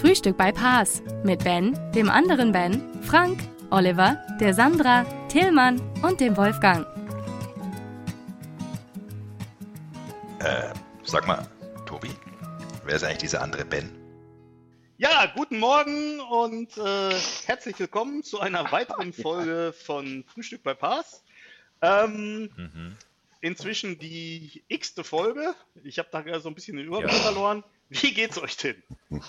Frühstück 0.00 0.36
bei 0.36 0.52
Paas 0.52 1.02
mit 1.24 1.42
Ben, 1.44 1.76
dem 1.92 2.08
anderen 2.08 2.52
Ben, 2.52 2.82
Frank, 3.02 3.40
Oliver, 3.70 4.22
der 4.40 4.54
Sandra, 4.54 5.04
Tillmann 5.28 5.80
und 6.02 6.20
dem 6.20 6.36
Wolfgang. 6.36 6.86
Äh, 10.40 10.72
sag 11.04 11.26
mal, 11.26 11.46
Tobi, 11.86 12.10
wer 12.84 12.94
ist 12.96 13.02
eigentlich 13.04 13.18
dieser 13.18 13.42
andere 13.42 13.64
Ben? 13.64 13.90
Ja, 14.98 15.26
guten 15.34 15.58
Morgen 15.58 16.20
und 16.20 16.76
äh, 16.78 17.14
herzlich 17.46 17.78
willkommen 17.78 18.22
zu 18.22 18.40
einer 18.40 18.70
weiteren 18.72 19.12
Folge 19.12 19.72
von 19.72 20.24
Frühstück 20.32 20.62
bei 20.62 20.74
Paas. 20.74 21.22
Ähm, 21.82 22.50
Mhm. 22.56 22.96
inzwischen 23.40 23.98
die 23.98 24.64
x-te 24.68 25.04
Folge. 25.04 25.54
Ich 25.84 25.98
habe 26.00 26.08
da 26.10 26.40
so 26.40 26.48
ein 26.48 26.54
bisschen 26.56 26.76
den 26.76 26.86
Überblick 26.86 27.12
Ja. 27.12 27.18
verloren. 27.20 27.62
Wie 27.88 28.12
geht's 28.12 28.38
euch 28.38 28.56
denn? 28.56 28.82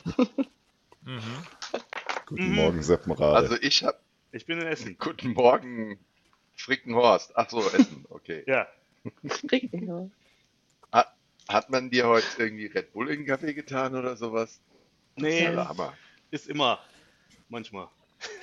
Guten 2.28 2.50
Mhm. 2.50 2.56
Morgen, 2.56 2.84
Seppenrade. 2.84 3.36
Also 3.38 3.56
ich 3.62 3.84
hab 3.84 4.00
Ich 4.32 4.46
bin 4.46 4.60
in 4.60 4.68
Essen. 4.68 4.96
guten 5.00 5.34
Morgen, 5.34 5.98
Frickenhorst. 6.56 7.32
Ach 7.36 7.50
so, 7.50 7.62
Essen, 7.68 8.06
okay. 8.10 8.44
Ja, 8.46 8.68
Hat, 10.92 11.08
hat 11.48 11.70
man 11.72 11.90
dir 11.90 12.08
heute 12.08 12.28
irgendwie 12.38 12.68
Red 12.68 12.94
Bull 12.94 13.10
in 13.10 13.22
den 13.22 13.26
Kaffee 13.26 13.56
getan 13.56 13.96
oder 13.96 14.18
sowas? 14.18 14.60
nee, 15.16 15.46
Ja, 15.48 15.68
Hammer. 15.70 15.98
ist 16.30 16.48
immer 16.48 16.80
manchmal. 17.48 17.88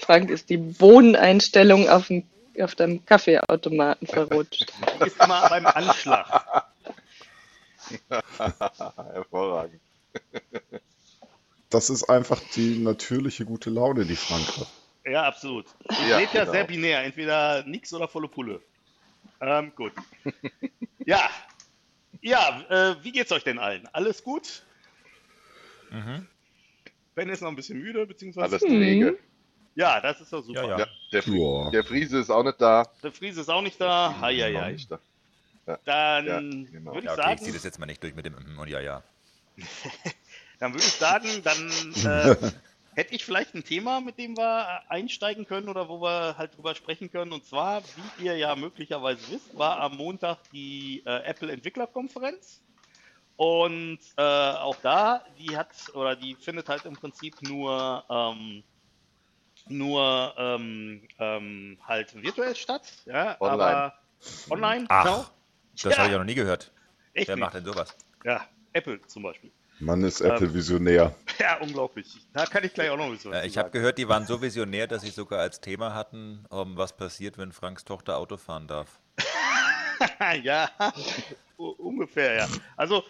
Frank 0.00 0.30
ist 0.30 0.50
die 0.50 0.56
Bohneneinstellung 0.56 1.88
auf, 1.88 2.08
dem, 2.08 2.24
auf 2.60 2.74
dem 2.74 3.04
Kaffeeautomaten 3.06 4.08
verrutscht. 4.08 4.72
Ist 5.04 5.20
immer 5.20 5.48
beim 5.48 5.66
Anschlag. 5.66 6.26
Hervorragend. 9.12 9.80
Das 11.76 11.90
ist 11.90 12.04
einfach 12.04 12.40
die 12.54 12.78
natürliche 12.78 13.44
gute 13.44 13.68
Laune, 13.68 14.06
die 14.06 14.16
Frank 14.16 14.46
hat. 14.56 14.66
Ja, 15.04 15.24
absolut. 15.24 15.66
Ich 15.90 16.08
Ja, 16.08 16.20
lebe 16.20 16.32
ja 16.32 16.40
genau. 16.44 16.52
sehr 16.52 16.64
binär, 16.64 17.04
entweder 17.04 17.64
nix 17.66 17.92
oder 17.92 18.08
volle 18.08 18.28
Pulle. 18.28 18.62
Ähm, 19.42 19.74
gut. 19.76 19.92
ja, 21.04 21.28
ja, 22.22 22.64
äh, 22.70 23.04
wie 23.04 23.12
geht's 23.12 23.30
euch 23.30 23.44
denn 23.44 23.58
allen? 23.58 23.86
Alles 23.88 24.24
gut? 24.24 24.62
Ben 27.14 27.28
ist 27.28 27.42
noch 27.42 27.50
ein 27.50 27.56
bisschen 27.56 27.78
müde, 27.78 28.06
beziehungsweise. 28.06 28.46
Alles 28.56 28.62
träge. 28.62 29.18
Ja, 29.74 30.00
das 30.00 30.22
ist 30.22 30.32
doch 30.32 30.42
super. 30.42 30.62
Ja, 30.66 30.78
Ja, 30.78 30.86
der, 31.12 31.22
Fri 31.22 31.38
Ja. 31.38 31.70
der 31.72 31.84
Friese 31.84 32.20
ist 32.20 32.30
auch 32.30 32.42
nicht 32.42 32.58
da. 32.58 32.90
Der 33.02 33.12
Friese 33.12 33.42
ist 33.42 33.50
auch 33.50 33.60
nicht 33.60 33.78
da. 33.78 34.12
Auch 34.12 34.22
Heieiei. 34.22 34.72
nicht 34.72 34.90
da. 34.90 34.98
Dann 35.84 36.26
Ja, 36.26 36.40
genau. 36.40 36.94
würde 36.94 37.00
ich 37.00 37.04
Ja, 37.04 37.12
okay, 37.12 37.20
ich 37.20 37.26
sagen, 37.26 37.38
zieh 37.44 37.52
das 37.52 37.64
jetzt 37.64 37.78
mal 37.78 37.84
nicht 37.84 38.02
durch 38.02 38.14
mit 38.14 38.24
dem 38.24 38.32
Mhm 38.34 38.58
und 38.58 38.68
ja, 38.68 38.80
ja. 38.80 39.02
dann 40.58 40.72
würde 40.72 40.84
ich 40.86 40.92
sagen, 40.92 41.28
dann 41.44 41.70
äh, 42.04 42.36
hätte 42.94 43.14
ich 43.14 43.24
vielleicht 43.24 43.54
ein 43.54 43.64
Thema, 43.64 44.00
mit 44.00 44.18
dem 44.18 44.36
wir 44.36 44.82
einsteigen 44.90 45.46
können 45.46 45.68
oder 45.68 45.88
wo 45.88 46.00
wir 46.00 46.36
halt 46.38 46.56
drüber 46.56 46.74
sprechen 46.74 47.10
können. 47.10 47.32
Und 47.32 47.44
zwar, 47.44 47.82
wie 48.18 48.24
ihr 48.24 48.36
ja 48.36 48.56
möglicherweise 48.56 49.20
wisst, 49.30 49.56
war 49.56 49.80
am 49.80 49.96
Montag 49.96 50.38
die 50.52 51.02
äh, 51.06 51.24
Apple 51.24 51.52
Entwicklerkonferenz. 51.52 52.62
Und 53.36 53.98
äh, 54.16 54.22
auch 54.22 54.76
da, 54.76 55.22
die 55.38 55.56
hat 55.58 55.68
oder 55.92 56.16
die 56.16 56.34
findet 56.36 56.70
halt 56.70 56.86
im 56.86 56.94
Prinzip 56.94 57.42
nur 57.42 58.02
ähm, 58.08 58.64
nur 59.68 60.34
ähm, 60.38 61.06
ähm, 61.18 61.78
halt 61.86 62.14
virtuell 62.22 62.54
statt, 62.56 62.90
ja, 63.04 63.36
Online. 63.40 63.62
aber 63.62 63.94
online, 64.50 64.86
Ach, 64.88 65.04
genau. 65.04 65.26
Das 65.82 65.92
Ja. 65.92 65.98
habe 65.98 66.06
ich 66.08 66.12
ja 66.12 66.18
noch 66.18 66.24
nie 66.24 66.34
gehört. 66.34 66.72
Echt 67.12 67.28
Wer 67.28 67.36
nicht. 67.36 67.44
macht 67.44 67.54
denn 67.54 67.64
sowas? 67.64 67.94
Ja, 68.24 68.46
Apple 68.72 69.04
zum 69.06 69.22
Beispiel. 69.22 69.52
Mann 69.78 70.02
ist 70.04 70.20
Ähm, 70.20 70.30
Apple 70.30 70.54
Visionär. 70.54 71.14
Ja, 71.38 71.58
unglaublich. 71.60 72.16
Da 72.32 72.46
kann 72.46 72.64
ich 72.64 72.72
gleich 72.72 72.88
auch 72.88 72.96
noch 72.96 73.04
ein 73.04 73.12
bisschen 73.12 73.30
was 73.30 73.42
Äh, 73.42 73.46
ich 73.46 73.58
habe 73.58 73.70
gehört, 73.70 73.98
die 73.98 74.08
waren 74.08 74.24
so 74.26 74.40
visionär, 74.40 74.86
dass 74.86 75.02
sie 75.02 75.10
sogar 75.10 75.40
als 75.40 75.60
Thema 75.60 75.92
hatten, 75.92 76.46
um, 76.48 76.76
was 76.78 76.96
passiert, 76.96 77.36
wenn 77.36 77.52
Franks 77.52 77.84
Tochter 77.84 78.16
Auto 78.16 78.38
fahren 78.38 78.66
darf. 78.66 78.98
ja, 80.42 80.70
ungefähr, 81.56 82.36
ja. 82.36 82.48
Also, 82.76 83.04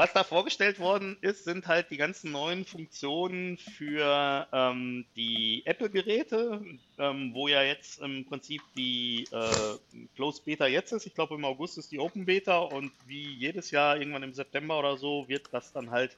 was 0.00 0.14
da 0.14 0.24
vorgestellt 0.24 0.80
worden 0.80 1.18
ist, 1.20 1.44
sind 1.44 1.66
halt 1.66 1.90
die 1.90 1.98
ganzen 1.98 2.32
neuen 2.32 2.64
Funktionen 2.64 3.58
für 3.58 4.48
ähm, 4.50 5.04
die 5.14 5.60
Apple-Geräte, 5.66 6.62
ähm, 6.98 7.34
wo 7.34 7.48
ja 7.48 7.62
jetzt 7.62 8.00
im 8.00 8.24
Prinzip 8.24 8.62
die 8.74 9.28
äh, 9.30 10.06
Closed 10.16 10.46
Beta 10.46 10.66
jetzt 10.66 10.92
ist. 10.92 11.04
Ich 11.04 11.12
glaube, 11.12 11.34
im 11.34 11.44
August 11.44 11.76
ist 11.76 11.92
die 11.92 11.98
Open 11.98 12.24
Beta 12.24 12.60
und 12.60 12.92
wie 13.04 13.30
jedes 13.34 13.72
Jahr, 13.72 13.98
irgendwann 13.98 14.22
im 14.22 14.32
September 14.32 14.78
oder 14.78 14.96
so, 14.96 15.28
wird 15.28 15.52
das 15.52 15.70
dann 15.74 15.90
halt 15.90 16.16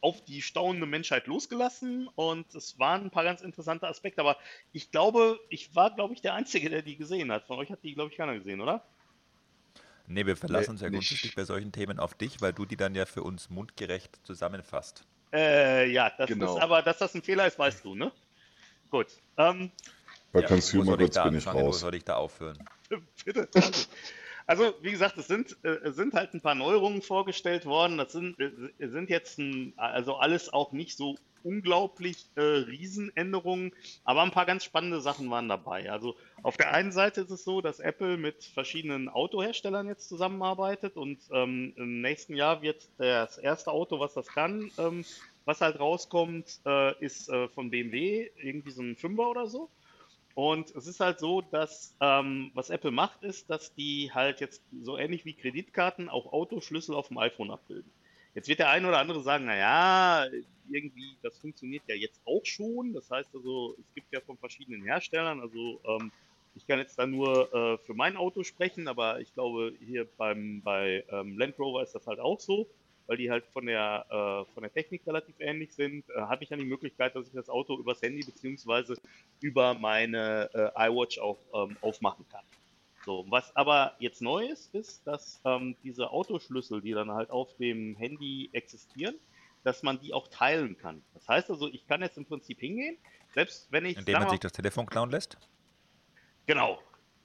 auf 0.00 0.24
die 0.24 0.40
staunende 0.40 0.86
Menschheit 0.86 1.26
losgelassen 1.26 2.08
und 2.14 2.54
es 2.54 2.78
waren 2.78 3.02
ein 3.02 3.10
paar 3.10 3.24
ganz 3.24 3.40
interessante 3.40 3.88
Aspekte, 3.88 4.20
aber 4.20 4.36
ich 4.70 4.92
glaube, 4.92 5.40
ich 5.48 5.74
war, 5.74 5.92
glaube 5.92 6.14
ich, 6.14 6.20
der 6.20 6.34
Einzige, 6.34 6.70
der 6.70 6.82
die 6.82 6.96
gesehen 6.96 7.32
hat. 7.32 7.48
Von 7.48 7.58
euch 7.58 7.72
hat 7.72 7.82
die, 7.82 7.94
glaube 7.94 8.12
ich, 8.12 8.16
keiner 8.16 8.34
gesehen, 8.34 8.60
oder? 8.60 8.84
Nee, 10.06 10.26
wir 10.26 10.36
verlassen 10.36 10.66
Nee, 10.66 10.72
uns 10.72 10.80
ja 10.82 10.90
nicht. 10.90 11.08
grundsätzlich 11.08 11.34
bei 11.34 11.44
solchen 11.44 11.72
Themen 11.72 11.98
auf 11.98 12.14
dich, 12.14 12.40
weil 12.40 12.52
du 12.52 12.66
die 12.66 12.76
dann 12.76 12.94
ja 12.94 13.06
für 13.06 13.22
uns 13.22 13.50
mundgerecht 13.50 14.18
zusammenfasst. 14.24 15.04
Äh, 15.32 15.90
ja, 15.90 16.10
das 16.16 16.28
Genau. 16.28 16.56
ist 16.56 16.62
aber, 16.62 16.82
dass 16.82 16.98
das 16.98 17.14
ein 17.14 17.22
Fehler 17.22 17.46
ist, 17.46 17.58
weißt 17.58 17.84
du, 17.84 17.94
ne? 17.94 18.12
Gut. 18.90 19.08
Ähm, 19.36 19.70
Bei 20.32 20.42
Ja, 20.42 20.48
Consumer 20.48 20.96
Goods 20.96 21.14
da 21.14 21.24
bin 21.24 21.38
ich 21.38 21.46
anfangen? 21.46 21.66
Wo 21.66 21.70
raus. 21.70 21.80
soll 21.80 21.94
ich 21.94 22.04
da 22.04 22.16
aufhören? 22.16 22.58
bitte. 23.24 23.48
Also, 24.46 24.74
wie 24.82 24.90
gesagt, 24.90 25.16
es 25.16 25.26
sind, 25.26 25.56
äh, 25.64 25.90
sind 25.90 26.12
halt 26.12 26.34
ein 26.34 26.40
paar 26.42 26.54
Neuerungen 26.54 27.00
vorgestellt 27.02 27.64
worden. 27.64 27.96
Das 27.96 28.12
sind, 28.12 28.38
äh, 28.38 28.52
sind 28.88 29.08
jetzt 29.08 29.38
ein, 29.38 29.72
also 29.76 30.16
alles 30.16 30.52
auch 30.52 30.72
nicht 30.72 30.96
so 30.96 31.16
unglaublich 31.44 32.26
äh, 32.34 32.40
Riesenänderungen, 32.40 33.72
aber 34.04 34.22
ein 34.22 34.30
paar 34.30 34.46
ganz 34.46 34.64
spannende 34.64 35.00
Sachen 35.00 35.30
waren 35.30 35.48
dabei. 35.48 35.90
Also 35.92 36.16
auf 36.42 36.56
der 36.56 36.72
einen 36.72 36.92
Seite 36.92 37.20
ist 37.20 37.30
es 37.30 37.44
so, 37.44 37.60
dass 37.60 37.80
Apple 37.80 38.16
mit 38.16 38.44
verschiedenen 38.44 39.08
Autoherstellern 39.08 39.86
jetzt 39.86 40.08
zusammenarbeitet 40.08 40.96
und 40.96 41.18
ähm, 41.30 41.74
im 41.76 42.00
nächsten 42.00 42.34
Jahr 42.34 42.62
wird 42.62 42.88
das 42.98 43.38
erste 43.38 43.70
Auto, 43.70 44.00
was 44.00 44.14
das 44.14 44.26
kann, 44.26 44.70
ähm, 44.78 45.04
was 45.44 45.60
halt 45.60 45.78
rauskommt, 45.78 46.60
äh, 46.66 47.04
ist 47.04 47.28
äh, 47.28 47.48
von 47.48 47.70
BMW, 47.70 48.30
irgendwie 48.36 48.70
so 48.70 48.82
ein 48.82 48.96
Fünfer 48.96 49.28
oder 49.28 49.46
so. 49.46 49.70
Und 50.34 50.74
es 50.74 50.88
ist 50.88 50.98
halt 50.98 51.20
so, 51.20 51.42
dass 51.42 51.94
ähm, 52.00 52.50
was 52.54 52.70
Apple 52.70 52.90
macht, 52.90 53.22
ist, 53.22 53.50
dass 53.50 53.72
die 53.74 54.10
halt 54.12 54.40
jetzt 54.40 54.62
so 54.82 54.98
ähnlich 54.98 55.24
wie 55.24 55.34
Kreditkarten 55.34 56.08
auch 56.08 56.32
Autoschlüssel 56.32 56.94
auf 56.94 57.08
dem 57.08 57.18
iPhone 57.18 57.52
abbilden. 57.52 57.90
Jetzt 58.34 58.48
wird 58.48 58.58
der 58.58 58.70
eine 58.70 58.88
oder 58.88 58.98
andere 58.98 59.22
sagen, 59.22 59.44
naja, 59.44 60.26
irgendwie, 60.70 61.16
das 61.22 61.38
funktioniert 61.38 61.84
ja 61.86 61.94
jetzt 61.94 62.20
auch 62.24 62.44
schon. 62.44 62.92
Das 62.92 63.10
heißt 63.10 63.34
also, 63.34 63.76
es 63.78 63.94
gibt 63.94 64.12
ja 64.12 64.20
von 64.20 64.36
verschiedenen 64.38 64.82
Herstellern, 64.82 65.40
also 65.40 65.80
ähm, 65.86 66.10
ich 66.56 66.66
kann 66.66 66.78
jetzt 66.78 66.98
da 66.98 67.06
nur 67.06 67.52
äh, 67.52 67.78
für 67.78 67.94
mein 67.94 68.16
Auto 68.16 68.44
sprechen, 68.44 68.86
aber 68.86 69.20
ich 69.20 69.32
glaube, 69.34 69.72
hier 69.80 70.06
beim, 70.16 70.62
bei 70.62 71.04
ähm, 71.10 71.36
Land 71.38 71.58
Rover 71.58 71.82
ist 71.82 71.94
das 71.94 72.06
halt 72.06 72.20
auch 72.20 72.38
so, 72.38 72.68
weil 73.06 73.16
die 73.16 73.30
halt 73.30 73.44
von 73.46 73.66
der, 73.66 74.06
äh, 74.08 74.52
von 74.52 74.62
der 74.62 74.72
Technik 74.72 75.02
relativ 75.06 75.34
ähnlich 75.40 75.72
sind. 75.72 76.08
Äh, 76.10 76.20
habe 76.20 76.44
ich 76.44 76.50
ja 76.50 76.56
die 76.56 76.64
Möglichkeit, 76.64 77.14
dass 77.16 77.26
ich 77.26 77.32
das 77.32 77.48
Auto 77.48 77.76
übers 77.76 78.00
Handy 78.02 78.24
beziehungsweise 78.24 78.96
über 79.40 79.74
meine 79.74 80.48
äh, 80.54 80.88
iWatch 80.88 81.18
auch 81.18 81.38
ähm, 81.54 81.76
aufmachen 81.80 82.24
kann. 82.30 82.44
So, 83.04 83.26
was 83.28 83.54
aber 83.54 83.96
jetzt 83.98 84.22
neu 84.22 84.46
ist, 84.46 84.74
ist, 84.74 85.06
dass 85.06 85.40
ähm, 85.44 85.76
diese 85.82 86.10
Autoschlüssel, 86.10 86.80
die 86.80 86.92
dann 86.92 87.10
halt 87.10 87.30
auf 87.30 87.54
dem 87.56 87.96
Handy 87.96 88.48
existieren, 88.52 89.14
dass 89.62 89.82
man 89.82 90.00
die 90.00 90.14
auch 90.14 90.28
teilen 90.28 90.76
kann. 90.78 91.04
Das 91.12 91.28
heißt 91.28 91.50
also, 91.50 91.68
ich 91.68 91.86
kann 91.86 92.00
jetzt 92.00 92.16
im 92.16 92.24
Prinzip 92.24 92.60
hingehen, 92.60 92.96
selbst 93.34 93.70
wenn 93.70 93.84
ich. 93.84 93.96
Indem 93.98 94.20
man 94.20 94.30
sich 94.30 94.40
das 94.40 94.52
Telefon 94.52 94.86
klauen 94.86 95.10
lässt? 95.10 95.36
Genau. 96.46 96.80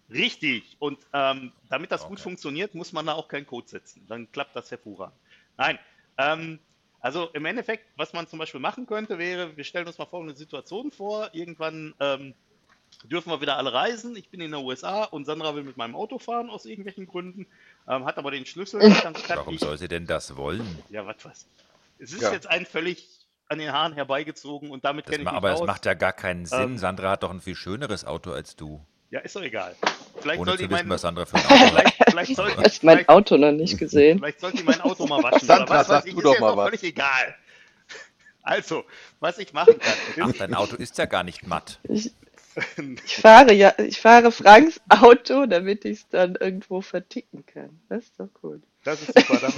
Richtig. 0.10 0.76
Und 0.80 1.00
ähm, 1.14 1.54
damit 1.70 1.92
das 1.92 2.02
gut 2.02 2.14
Okay. 2.14 2.24
funktioniert, 2.24 2.74
muss 2.74 2.94
man 2.94 3.06
da 3.06 3.14
auch 3.14 3.28
keinen 3.28 3.46
Code 3.46 3.68
setzen. 3.68 4.06
Dann 4.08 4.32
klappt 4.32 4.56
das 4.56 4.72
hervorragend. 4.72 5.20
Nein. 5.56 5.78
Ähm, 6.18 6.60
also 7.00 7.30
im 7.34 7.46
Endeffekt, 7.46 7.86
was 7.96 8.12
man 8.12 8.28
zum 8.28 8.40
Beispiel 8.40 8.60
machen 8.60 8.86
könnte, 8.86 9.18
wäre, 9.18 9.56
wir 9.56 9.64
stellen 9.64 9.88
uns 9.88 9.98
mal 9.98 10.08
folgende 10.08 10.36
Situation 10.36 10.92
vor. 10.92 11.30
Irgendwann 11.34 11.94
ähm, 12.00 12.34
dürfen 13.06 13.30
wir 13.31 13.41
wieder 13.41 13.57
alle 13.57 13.71
reisen. 13.74 14.15
Ich 14.15 14.30
bin 14.30 14.41
in 14.41 14.51
den 14.51 14.63
USA 14.63 15.03
und 15.06 15.25
Sandra 15.25 15.56
will 15.56 15.63
mit 15.63 15.77
meinem 15.77 15.95
Auto 15.95 16.19
fahren 16.19 16.50
aus 16.50 16.65
irgendwelchen 16.65 17.06
Gründen, 17.07 17.47
ähm, 17.88 18.06
hat 18.06 18.18
aber 18.18 18.31
den 18.31 18.45
Schlüssel 18.45 18.81
Warum 18.81 19.53
ich, 19.53 19.59
soll 19.62 19.77
sie 19.77 19.88
denn 19.88 20.06
das 20.06 20.36
wollen? 20.36 20.80
ja, 20.89 21.06
was 21.06 21.24
weiß. 21.24 21.45
Es 22.00 22.13
ist 22.13 22.21
Ja. 22.21 22.31
jetzt 22.31 22.47
ein 22.47 22.65
völlig 22.65 23.07
an 23.47 23.57
den 23.59 23.71
Haaren 23.71 23.94
herbeigezogen 23.94 24.69
und 24.69 24.86
damit 24.86 25.06
kenne 25.06 25.18
ich 25.18 25.24
mich 25.24 25.33
aber 25.33 25.53
aus. 25.53 25.59
das 25.59 25.68
macht 25.68 25.86
ja 25.86 25.95
gar 25.95 26.13
keinen 26.13 26.45
Sinn. 26.45 26.62
Ähm, 26.62 26.77
Sandra 26.77 27.09
hat 27.12 27.24
doch 27.24 27.31
ein 27.31 27.41
viel 27.41 27.56
schöneres 27.56 28.06
Auto 28.06 28.31
als 28.31 28.56
du. 28.56 28.80
Ja, 29.12 29.21
ist 29.21 29.36
doch 29.36 29.41
egal. 29.41 29.75
Vielleicht 30.19 30.39
Ohne 30.39 30.51
soll 30.51 30.57
zu 30.59 30.63
die 30.65 30.69
wissen, 30.69 30.83
mein, 30.83 30.89
was 30.89 31.01
Sandra 31.01 31.25
für 31.25 31.38
ein 31.38 31.45
Auto 31.45 31.68
vielleicht, 31.69 31.95
vielleicht 32.12 32.36
soll, 32.36 32.56
hast 32.57 32.83
mein 32.83 33.09
Auto 33.09 33.38
noch 33.38 33.51
nicht 33.51 33.77
gesehen. 33.80 34.19
vielleicht 34.19 34.39
sollte 34.39 34.57
die 34.57 34.63
mein 34.63 34.81
Auto 34.81 35.07
mal 35.07 35.24
waschen. 35.24 35.47
Sandra, 35.47 35.63
oder 35.65 35.80
was 35.80 35.88
sag 35.88 35.97
weiß 35.97 36.06
ich, 36.06 36.13
du 36.13 36.19
ist 36.19 36.25
doch 36.25 36.39
mal 36.39 36.57
was. 36.57 36.65
völlig 36.68 36.83
egal. 36.83 37.36
Also, 38.41 38.86
was 39.19 39.38
ich 39.38 39.53
machen 39.53 39.77
kann. 39.80 40.30
Ach, 40.30 40.31
dein 40.38 40.56
Auto 40.56 40.75
ist 40.77 40.97
ja 40.97 41.06
gar 41.06 41.24
nicht 41.24 41.45
matt. 41.45 41.77
Ich, 41.83 42.12
ich 43.06 43.18
fahre 43.18 43.54
ja, 43.54 43.74
ich 43.78 44.00
fahre 44.01 44.31
Franks 44.31 44.80
Auto, 44.90 45.46
damit 45.46 45.86
ich 45.86 46.00
es 46.00 46.10
dann 46.10 46.36
irgendwo 46.36 46.81
verticken 46.81 47.46
kann. 47.46 47.80
Das 47.90 48.04
ist 48.06 48.19
doch 48.19 48.30
gut. 48.34 48.63
Das 48.84 49.01
ist 49.01 49.07
super. 49.18 49.40
Da, 49.42 49.50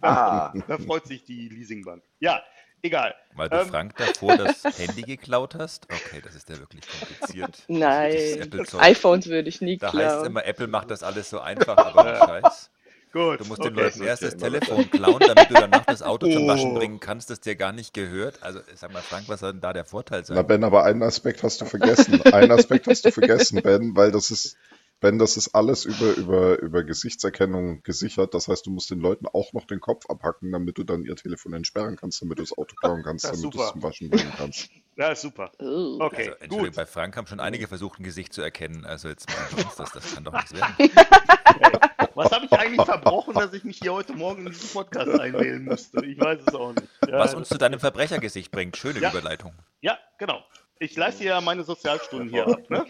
Ah. 0.02 0.52
da, 0.54 0.76
da 0.76 0.78
freut 0.78 1.06
sich 1.06 1.24
die 1.24 1.48
Leasingbank. 1.48 2.02
Ja, 2.20 2.42
egal. 2.82 3.14
Weil 3.34 3.48
du 3.48 3.56
Ähm. 3.60 3.68
Frank 3.68 3.96
davor 3.96 4.36
das 4.36 4.64
Handy 4.78 5.02
geklaut 5.02 5.54
hast? 5.54 5.84
Okay, 5.84 6.20
das 6.22 6.34
ist 6.34 6.48
ja 6.48 6.58
wirklich 6.58 6.84
kompliziert. 6.86 7.62
Nein, 7.68 8.12
Apple-Zeug. 8.40 8.82
iPhones 8.82 9.26
würde 9.28 9.48
ich 9.48 9.60
nie 9.60 9.78
Da 9.78 9.86
heißt 9.92 9.96
es 9.96 10.02
klauen. 10.12 10.26
immer, 10.26 10.44
Apple 10.44 10.66
macht 10.66 10.90
das 10.90 11.02
alles 11.02 11.30
so 11.30 11.40
einfach, 11.40 11.76
aber 11.76 12.16
Scheiß. 12.42 12.70
Gut. 13.14 13.38
Du 13.40 13.44
musst 13.44 13.62
den 13.62 13.72
okay. 13.74 13.84
Leuten 13.84 14.02
erst 14.02 14.24
das 14.24 14.36
Telefon 14.36 14.90
klauen, 14.90 15.20
damit 15.24 15.48
du 15.48 15.54
danach 15.54 15.84
das 15.86 16.02
Auto 16.02 16.28
zum 16.28 16.48
Waschen 16.48 16.72
Oh. 16.72 16.74
bringen 16.74 16.98
kannst, 16.98 17.30
das 17.30 17.38
dir 17.40 17.54
gar 17.54 17.70
nicht 17.72 17.94
gehört. 17.94 18.42
Also 18.42 18.58
sag 18.74 18.92
mal, 18.92 19.02
Frank, 19.02 19.28
was 19.28 19.38
soll 19.38 19.52
denn 19.52 19.60
da 19.60 19.72
der 19.72 19.84
Vorteil 19.84 20.24
Na 20.28 20.34
sein? 20.34 20.46
Ben, 20.48 20.64
aber 20.64 20.82
einen 20.82 21.02
Aspekt 21.04 21.44
hast 21.44 21.60
du 21.60 21.64
vergessen. 21.64 22.20
Einen 22.32 22.50
Aspekt 22.50 22.88
hast 22.88 23.04
du 23.04 23.12
vergessen, 23.12 23.62
Ben, 23.62 23.94
weil 23.94 24.10
das 24.10 24.32
ist, 24.32 24.56
Ben, 24.98 25.20
das 25.20 25.36
ist 25.36 25.54
alles 25.54 25.84
über, 25.84 26.14
über, 26.16 26.58
über 26.60 26.82
Gesichtserkennung 26.82 27.84
gesichert. 27.84 28.34
Das 28.34 28.48
heißt, 28.48 28.66
du 28.66 28.70
musst 28.72 28.90
den 28.90 28.98
Leuten 28.98 29.26
auch 29.28 29.52
noch 29.52 29.66
den 29.68 29.78
Kopf 29.78 30.06
abhacken, 30.10 30.50
damit 30.50 30.76
du 30.78 30.82
dann 30.82 31.04
ihr 31.04 31.14
Telefon 31.14 31.52
entsperren 31.52 31.94
kannst, 31.96 32.20
damit 32.20 32.38
du 32.38 32.42
das 32.42 32.58
Auto 32.58 32.74
klauen 32.74 33.02
kannst, 33.04 33.26
damit 33.26 33.42
du 33.44 33.48
es 33.48 33.52
super. 33.54 33.70
zum 33.72 33.82
Waschen 33.84 34.10
bringen 34.10 34.32
kannst. 34.36 34.70
Ja, 34.96 35.12
ist 35.12 35.22
super. 35.22 35.52
Oh. 35.60 35.98
Okay, 36.00 36.16
Also, 36.16 36.30
Entschuldigung, 36.32 36.58
gut. 36.66 36.74
bei 36.74 36.86
Frank 36.86 37.16
haben 37.16 37.28
schon 37.28 37.38
einige 37.40 37.68
versucht, 37.68 38.00
ein 38.00 38.04
Gesicht 38.04 38.32
zu 38.32 38.42
erkennen. 38.42 38.84
Also 38.84 39.08
jetzt 39.08 39.28
mal 39.28 39.62
uns, 39.64 39.76
das, 39.76 39.92
das 39.92 40.14
kann 40.14 40.24
doch 40.24 40.32
nichts 40.32 40.52
werden. 40.52 40.74
Was 42.14 42.30
habe 42.32 42.46
ich 42.46 42.52
eigentlich 42.52 42.84
verbrochen, 42.84 43.34
dass 43.34 43.52
ich 43.52 43.64
mich 43.64 43.78
hier 43.78 43.92
heute 43.92 44.12
Morgen 44.14 44.46
in 44.46 44.52
diesen 44.52 44.70
Podcast 44.70 45.18
einwählen 45.18 45.64
musste? 45.64 46.04
Ich 46.04 46.18
weiß 46.20 46.40
es 46.46 46.54
auch 46.54 46.72
nicht. 46.72 46.88
Ja, 47.08 47.18
Was 47.18 47.34
uns 47.34 47.48
zu 47.48 47.58
deinem 47.58 47.80
Verbrechergesicht 47.80 48.50
bringt. 48.50 48.76
Schöne 48.76 49.00
Ja. 49.00 49.10
Überleitung. 49.10 49.52
ja 49.80 49.98
genau. 50.18 50.44
Ich 50.78 50.96
leiste 50.96 51.24
ja 51.24 51.40
meine 51.40 51.62
Sozialstunden 51.64 52.28
hier 52.30 52.46
ab. 52.46 52.68
Ne? 52.70 52.86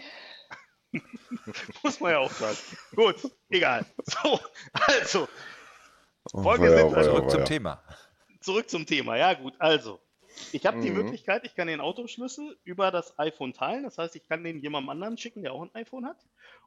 Muss 1.83 1.99
man 1.99 2.11
ja 2.11 2.19
auch 2.19 2.31
sagen. 2.31 2.57
Gut, 2.95 3.15
egal. 3.49 3.85
So, 4.03 4.39
also, 4.73 5.27
Oh, 6.33 6.41
Folge 6.41 6.63
weia, 6.73 6.85
also 6.87 7.11
Zurück 7.11 7.29
zum 7.29 7.39
weia. 7.41 7.45
Thema. 7.45 7.83
zurück 8.41 8.69
zum 8.69 8.85
Thema. 8.87 9.15
Ja, 9.17 9.33
gut, 9.35 9.53
also. 9.59 9.99
Ich 10.51 10.65
habe 10.65 10.81
die 10.81 10.89
Mhm. 10.89 10.97
Möglichkeit, 10.97 11.45
ich 11.45 11.55
kann 11.55 11.67
den 11.67 11.79
Autoschlüssel 11.79 12.57
über 12.63 12.89
das 12.91 13.17
iPhone 13.19 13.53
teilen. 13.53 13.83
Das 13.83 13.97
heißt, 13.99 14.15
ich 14.15 14.27
kann 14.27 14.43
den 14.43 14.59
jemandem 14.59 14.89
anderen 14.89 15.17
schicken, 15.17 15.43
der 15.43 15.53
auch 15.53 15.61
ein 15.61 15.73
iPhone 15.75 16.05
hat. 16.05 16.17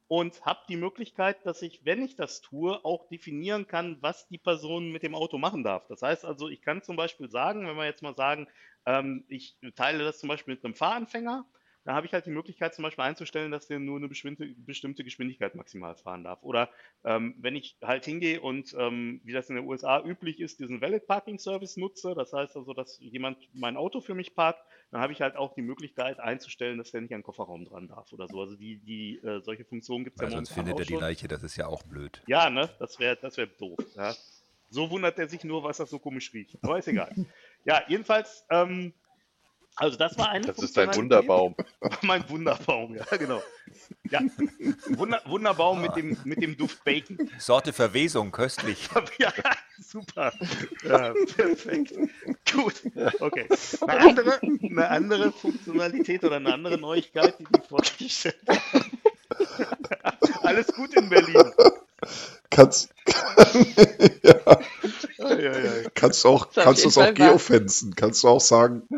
Und 0.08 0.44
habe 0.46 0.60
die 0.68 0.76
Möglichkeit, 0.76 1.44
dass 1.44 1.60
ich, 1.60 1.84
wenn 1.84 2.02
ich 2.02 2.16
das 2.16 2.40
tue, 2.40 2.82
auch 2.84 3.08
definieren 3.08 3.66
kann, 3.66 3.98
was 4.00 4.26
die 4.28 4.38
Person 4.38 4.90
mit 4.90 5.02
dem 5.02 5.14
Auto 5.14 5.36
machen 5.36 5.64
darf. 5.64 5.86
Das 5.88 6.00
heißt 6.00 6.24
also, 6.24 6.48
ich 6.48 6.62
kann 6.62 6.82
zum 6.82 6.96
Beispiel 6.96 7.30
sagen, 7.30 7.66
wenn 7.66 7.76
wir 7.76 7.84
jetzt 7.84 8.02
mal 8.02 8.16
sagen, 8.16 8.48
ähm, 8.86 9.24
ich 9.28 9.58
teile 9.76 10.04
das 10.04 10.18
zum 10.18 10.30
Beispiel 10.30 10.54
mit 10.54 10.64
einem 10.64 10.74
Fahranfänger, 10.74 11.44
dann 11.88 11.96
habe 11.96 12.04
ich 12.04 12.12
halt 12.12 12.26
die 12.26 12.30
Möglichkeit 12.30 12.74
zum 12.74 12.82
Beispiel 12.82 13.04
einzustellen, 13.04 13.50
dass 13.50 13.66
der 13.66 13.78
nur 13.78 13.96
eine 13.96 14.08
bestimmte, 14.08 14.44
bestimmte 14.58 15.04
Geschwindigkeit 15.04 15.54
maximal 15.54 15.96
fahren 15.96 16.22
darf. 16.22 16.42
Oder 16.42 16.68
ähm, 17.02 17.34
wenn 17.38 17.56
ich 17.56 17.78
halt 17.82 18.04
hingehe 18.04 18.42
und, 18.42 18.76
ähm, 18.78 19.22
wie 19.24 19.32
das 19.32 19.48
in 19.48 19.56
den 19.56 19.66
USA 19.66 20.04
üblich 20.04 20.38
ist, 20.38 20.60
diesen 20.60 20.82
Valid 20.82 21.06
Parking 21.06 21.38
Service 21.38 21.78
nutze, 21.78 22.14
das 22.14 22.34
heißt 22.34 22.58
also, 22.58 22.74
dass 22.74 22.98
jemand 23.00 23.38
mein 23.54 23.78
Auto 23.78 24.02
für 24.02 24.14
mich 24.14 24.34
parkt, 24.34 24.62
dann 24.90 25.00
habe 25.00 25.14
ich 25.14 25.22
halt 25.22 25.36
auch 25.36 25.54
die 25.54 25.62
Möglichkeit 25.62 26.20
einzustellen, 26.20 26.76
dass 26.76 26.90
der 26.90 27.00
nicht 27.00 27.14
an 27.14 27.20
den 27.20 27.24
Kofferraum 27.24 27.64
dran 27.64 27.88
darf 27.88 28.12
oder 28.12 28.28
so. 28.28 28.38
Also 28.38 28.54
die, 28.54 28.76
die 28.84 29.16
äh, 29.26 29.40
solche 29.40 29.64
Funktionen 29.64 30.04
gibt 30.04 30.16
es 30.16 30.20
ja 30.20 30.28
sonst 30.28 30.50
momentan 30.50 30.76
findet 30.76 30.90
er 30.90 30.94
die. 30.94 31.00
Leiche, 31.00 31.26
das 31.26 31.42
ist 31.42 31.56
ja 31.56 31.68
auch 31.68 31.84
blöd. 31.84 32.22
Ja, 32.26 32.50
ne? 32.50 32.68
Das 32.78 32.98
wäre 32.98 33.16
das 33.16 33.38
wär 33.38 33.46
doof. 33.46 33.78
Ja. 33.96 34.14
So 34.68 34.90
wundert 34.90 35.18
er 35.18 35.26
sich 35.26 35.42
nur, 35.42 35.64
was 35.64 35.78
das 35.78 35.88
so 35.88 35.98
komisch 35.98 36.34
riecht. 36.34 36.58
Aber 36.60 36.78
ist 36.78 36.88
egal. 36.88 37.14
Ja, 37.64 37.82
jedenfalls, 37.88 38.44
ähm, 38.50 38.92
also 39.78 39.96
das 39.96 40.18
war 40.18 40.30
eine 40.30 40.46
Das 40.46 40.58
ist 40.58 40.76
ein 40.76 40.92
Funktionalität. 40.92 41.28
Wunderbaum. 41.28 41.54
mein 42.02 42.28
Wunderbaum, 42.28 42.96
ja, 42.96 43.04
genau. 43.16 43.42
Ja, 44.10 44.20
Wunder, 44.88 45.22
Wunderbaum 45.26 45.80
mit 45.80 45.94
dem, 45.96 46.16
mit 46.24 46.42
dem 46.42 46.56
Duft 46.56 46.82
Bacon. 46.84 47.30
Sorte 47.38 47.72
Verwesung, 47.72 48.32
köstlich. 48.32 48.88
Ja, 49.18 49.32
super. 49.78 50.32
Ja, 50.82 51.12
perfekt. 51.36 51.92
Gut. 52.52 52.74
Okay. 53.20 53.46
Eine 53.86 54.00
andere, 54.00 54.40
eine 54.42 54.88
andere 54.88 55.32
Funktionalität 55.32 56.24
oder 56.24 56.36
eine 56.36 56.52
andere 56.52 56.78
Neuigkeit, 56.78 57.38
die 57.38 57.44
die 57.44 57.60
vorgestellt 57.68 58.36
haben. 58.48 58.98
Alles 60.42 60.68
gut 60.68 60.94
in 60.94 61.08
Berlin. 61.08 61.52
Kannst, 62.50 62.90
ja, 64.22 64.58
Ja, 65.18 65.38
ja, 65.38 65.58
ja. 65.58 65.90
kannst 65.94 66.24
du 66.24 66.28
auch, 66.28 66.48
kannst 66.54 66.84
du 66.84 66.88
es 66.88 66.96
auch 66.96 67.12
geofenzen. 67.12 67.94
Kannst 67.96 68.22
du 68.22 68.28
auch 68.28 68.40
sagen, 68.40 68.88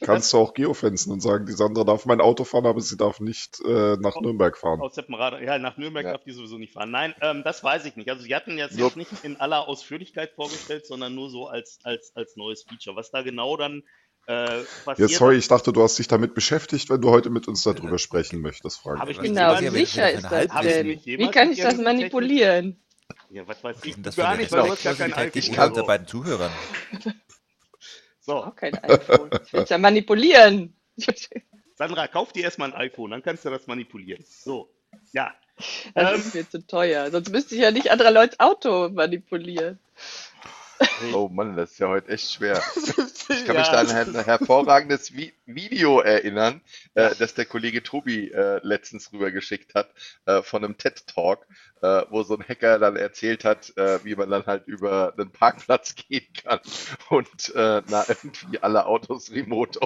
kannst 0.00 0.32
du 0.32 0.38
auch 0.38 0.52
geofenzen 0.52 1.12
und 1.12 1.20
sagen, 1.20 1.46
die 1.46 1.52
Sandra 1.52 1.84
darf 1.84 2.04
mein 2.04 2.20
Auto 2.20 2.44
fahren, 2.44 2.66
aber 2.66 2.80
sie 2.80 2.96
darf 2.96 3.20
nicht 3.20 3.60
äh, 3.64 3.96
nach 3.96 4.20
Nürnberg 4.20 4.56
fahren. 4.56 4.80
Aus 4.80 4.96
ja, 4.96 5.58
nach 5.58 5.76
Nürnberg 5.76 6.04
Ja. 6.04 6.12
darf 6.12 6.24
die 6.24 6.32
sowieso 6.32 6.58
nicht 6.58 6.72
fahren. 6.72 6.90
Nein, 6.90 7.14
ähm, 7.20 7.42
das 7.44 7.62
weiß 7.62 7.84
ich 7.84 7.96
nicht. 7.96 8.10
Also 8.10 8.22
sie 8.22 8.34
hatten 8.34 8.58
jetzt, 8.58 8.76
jetzt 8.76 8.96
nicht 8.96 9.12
in 9.22 9.36
aller 9.36 9.68
Ausführlichkeit 9.68 10.32
vorgestellt, 10.34 10.86
sondern 10.86 11.14
nur 11.14 11.30
so 11.30 11.46
als, 11.46 11.78
als, 11.84 12.12
als 12.16 12.36
neues 12.36 12.64
Feature. 12.64 12.96
Was 12.96 13.10
da 13.10 13.22
genau 13.22 13.56
dann 13.56 13.82
äh, 14.26 14.64
passiert, 14.84 15.10
Ja, 15.10 15.18
sorry, 15.18 15.36
ich 15.36 15.48
dachte, 15.48 15.72
du 15.72 15.82
hast 15.82 15.98
dich 15.98 16.08
damit 16.08 16.34
beschäftigt, 16.34 16.90
wenn 16.90 17.00
du 17.00 17.10
heute 17.10 17.30
mit 17.30 17.48
uns 17.48 17.62
darüber 17.62 17.98
sprechen 17.98 18.40
möchtest, 18.40 18.80
Frank. 18.80 19.00
Habe 19.00 19.12
ich 19.12 19.20
Genau, 19.20 19.56
sicher 19.56 20.10
ist 20.10 20.24
das 20.30 20.48
denn. 20.60 21.00
Wie 21.04 21.30
kann 21.30 21.52
ich 21.52 21.60
das 21.60 21.78
manipulieren? 21.78 22.82
Ja, 23.30 23.46
was 23.46 23.62
weiß 23.62 23.76
ich, 23.84 24.00
das 24.02 24.16
gar 24.16 24.36
nicht, 24.36 24.50
weil 24.52 24.64
du 24.64 24.72
hast 24.72 24.84
gar 24.84 24.94
kein 24.94 25.12
iPhone. 25.12 25.30
gegenüber 25.32 25.66
oder 25.72 25.84
beiden 25.84 26.06
Zuhörern? 26.06 26.52
So. 28.20 28.44
Auch 28.44 28.54
kein 28.56 28.74
iPhone. 28.84 29.30
Ich 29.42 29.52
will 29.54 29.64
ja 29.66 29.78
manipulieren. 29.78 30.76
Sandra, 31.76 32.08
kauf 32.08 32.30
dir 32.30 32.44
erstmal 32.44 32.74
ein 32.74 32.78
iPhone, 32.78 33.10
dann 33.12 33.22
kannst 33.22 33.46
du 33.46 33.48
das 33.48 33.66
manipulieren. 33.66 34.22
So, 34.28 34.68
ja. 35.12 35.32
Das 35.94 36.12
Ähm, 36.12 36.20
ist 36.20 36.34
mir 36.34 36.50
zu 36.50 36.66
teuer. 36.66 37.10
Sonst 37.10 37.30
müsste 37.30 37.54
ich 37.54 37.62
ja 37.62 37.70
nicht 37.70 37.90
andere 37.90 38.10
Leute 38.10 38.38
Auto 38.38 38.90
manipulieren. 38.90 39.78
Oh 41.14 41.28
Mann, 41.28 41.56
das 41.56 41.72
ist 41.72 41.78
ja 41.78 41.88
heute 41.88 42.10
echt 42.10 42.30
schwer. 42.30 42.62
Ich 43.28 43.44
kann 43.44 43.54
ja, 43.54 43.60
mich 43.60 43.68
da 43.68 43.78
an 43.80 43.90
ein 43.90 44.24
hervorragendes 44.24 45.14
Vi 45.16 45.32
Video 45.46 46.00
erinnern, 46.00 46.60
äh, 46.94 47.14
das 47.18 47.32
der 47.32 47.46
Kollege 47.46 47.82
Tobi 47.82 48.30
äh, 48.30 48.60
letztens 48.62 49.12
rübergeschickt 49.12 49.74
hat, 49.74 49.90
äh, 50.26 50.42
von 50.42 50.62
einem 50.62 50.76
TED-Talk, 50.76 51.46
äh, 51.80 52.02
wo 52.10 52.22
so 52.22 52.36
ein 52.36 52.44
Hacker 52.46 52.78
dann 52.78 52.96
erzählt 52.96 53.44
hat, 53.44 53.74
äh, 53.78 54.04
wie 54.04 54.14
man 54.14 54.28
dann 54.28 54.44
halt 54.44 54.66
über 54.66 55.14
einen 55.16 55.30
Parkplatz 55.30 55.94
gehen 56.08 56.26
kann 56.44 56.60
und 57.08 57.54
äh, 57.54 57.82
na, 57.88 58.04
irgendwie 58.08 58.58
alle 58.60 58.84
Autos 58.86 59.30
remote 59.30 59.80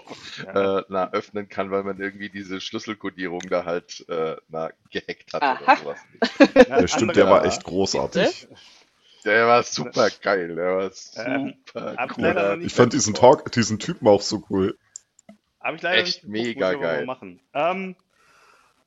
Ja. 0.44 0.78
äh, 0.78 0.84
na, 0.88 1.12
öffnen 1.12 1.48
kann, 1.48 1.70
weil 1.70 1.84
man 1.84 2.00
irgendwie 2.00 2.28
diese 2.28 2.60
Schlüsselkodierung 2.60 3.48
da 3.48 3.64
halt 3.64 4.04
äh, 4.08 4.36
na, 4.48 4.70
gehackt 4.90 5.32
hat 5.32 5.42
Aha. 5.42 5.60
oder 5.62 5.76
sowas. 5.76 6.00
ja, 6.68 6.78
Der 6.78 6.88
stimmt, 6.88 7.16
der 7.16 7.28
war 7.28 7.44
echt 7.44 7.62
großartig. 7.64 8.48
Der 9.24 9.46
war 9.46 9.62
super 9.62 10.08
geil, 10.22 10.54
der 10.54 10.76
war 10.76 10.90
Ähm, 11.16 11.54
super 11.66 11.96
hab 11.96 12.10
ich 12.10 12.18
cool. 12.18 12.56
nicht 12.56 12.66
Ich 12.66 12.74
fand 12.74 12.92
diesen 12.92 13.14
Talk, 13.14 13.50
diesen 13.52 13.78
Typen 13.78 14.08
auch 14.08 14.22
so 14.22 14.44
cool. 14.50 14.76
Habe 15.60 15.76
ich 15.76 15.82
leider 15.82 16.02
Echt 16.02 16.24
nicht 16.24 16.56
mega 16.56 16.72
ich 16.72 16.80
geil. 16.80 17.06
machen. 17.06 17.40
Ähm, 17.54 17.94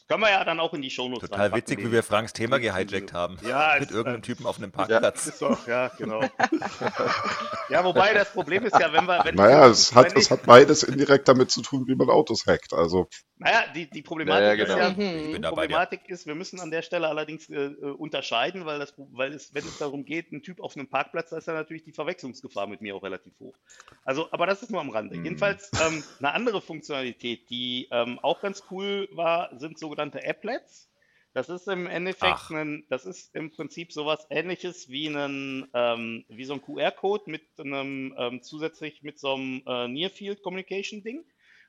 können 0.08 0.22
wir 0.22 0.30
ja 0.30 0.44
dann 0.44 0.60
auch 0.60 0.74
in 0.74 0.82
die 0.82 0.90
Shownotes 0.90 1.30
Total 1.30 1.42
reinpacken, 1.48 1.62
witzig, 1.64 1.80
wie 1.86 1.92
wir 1.92 2.04
Franks 2.04 2.34
Thema 2.34 2.60
gehijackt 2.60 3.14
haben. 3.14 3.38
Ja, 3.48 3.76
Mit 3.80 3.90
ist, 3.90 3.96
irgendeinem 3.96 4.20
äh, 4.20 4.22
Typen 4.22 4.46
auf 4.46 4.58
einem 4.58 4.72
Parkplatz. 4.72 5.28
Ist 5.28 5.42
doch, 5.42 5.68
ja, 5.68 5.88
genau. 5.98 6.22
ja, 7.70 7.84
wobei 7.84 8.14
das 8.14 8.32
Problem 8.32 8.66
ist 8.66 8.78
ja, 8.80 8.92
wenn 8.94 9.06
wir. 9.06 9.24
Wenn 9.26 9.36
Naja, 9.36 9.66
ich- 9.66 9.72
es 9.72 9.96
hat, 9.96 10.12
wenn 10.14 10.22
es 10.22 10.30
hat 10.32 10.44
beides 10.44 10.84
indirekt 10.84 11.28
damit 11.28 11.50
zu 11.52 11.62
tun, 11.62 11.88
wie 11.88 11.96
man 11.96 12.10
Autos 12.10 12.46
hackt. 12.46 12.74
Also, 12.74 13.08
Naja, 13.38 13.64
die, 13.74 13.90
die 13.90 14.02
Problematik 14.04 14.44
Ja, 14.44 14.54
ja, 14.54 14.64
ist 14.64 14.70
genau. 14.70 14.80
ja, 14.80 14.90
Mhm. 14.92 15.26
Ich 15.26 15.32
bin 15.34 15.42
die. 15.42 15.48
Problematik 15.48 16.02
ist, 16.08 16.28
wir 16.28 16.36
müssen 16.36 16.60
an 16.60 16.70
der 16.72 16.84
Stelle 16.84 17.08
allerdings 17.08 17.50
äh, 17.50 17.56
äh, 17.56 17.92
unterscheiden, 17.92 18.66
weil, 18.66 18.80
das, 18.80 18.94
weil 18.98 19.34
es, 19.34 19.54
wenn 19.54 19.66
es 19.66 19.78
darum 19.80 20.06
geht, 20.06 20.32
ein 20.32 20.44
Typ 20.44 20.62
auf 20.62 20.76
einem 20.78 20.88
Parkplatz, 20.88 21.32
da 21.32 21.38
ist 21.38 21.48
ja 21.48 21.54
natürlich 21.54 21.84
die 21.84 21.92
Verwechslungsgefahr 21.94 22.68
mit 22.68 22.82
mir 22.82 22.96
auch 22.96 23.04
relativ 23.04 23.34
hoch. 23.40 23.56
Also, 24.04 24.28
aber 24.32 24.46
das 24.46 24.62
ist 24.62 24.70
nur 24.72 24.82
am 24.82 24.90
Rande. 24.92 25.18
Mhm. 25.18 25.26
Jedenfalls 25.26 25.72
ähm, 25.86 26.04
eine 26.20 26.34
andere 26.34 26.62
Funktionalität, 26.62 27.50
die 27.50 27.88
ähm, 27.92 28.20
auch 28.20 28.40
ganz 28.42 28.64
cool 28.72 29.10
war, 29.14 29.50
sind 29.58 29.80
sogenannte 29.80 29.95
Applets. 30.00 30.90
Das 31.34 31.50
ist 31.50 31.68
im 31.68 31.86
Endeffekt 31.86 32.50
ein, 32.52 32.86
das 32.90 33.06
ist 33.06 33.36
im 33.36 33.52
Prinzip 33.52 33.92
sowas 33.92 34.26
ähnliches 34.30 34.88
wie 34.88 35.08
ein, 35.08 35.68
ähm, 35.74 36.24
wie 36.30 36.46
so 36.46 36.54
ein 36.54 36.62
QR-Code 36.62 37.30
mit 37.30 37.44
einem 37.60 38.16
ähm, 38.18 38.42
zusätzlich 38.42 39.04
mit 39.04 39.20
so 39.20 39.34
einem 39.34 39.62
äh, 39.68 39.88
Near 39.90 40.10
Field 40.10 40.42
Communication 40.44 41.04
Ding. 41.04 41.26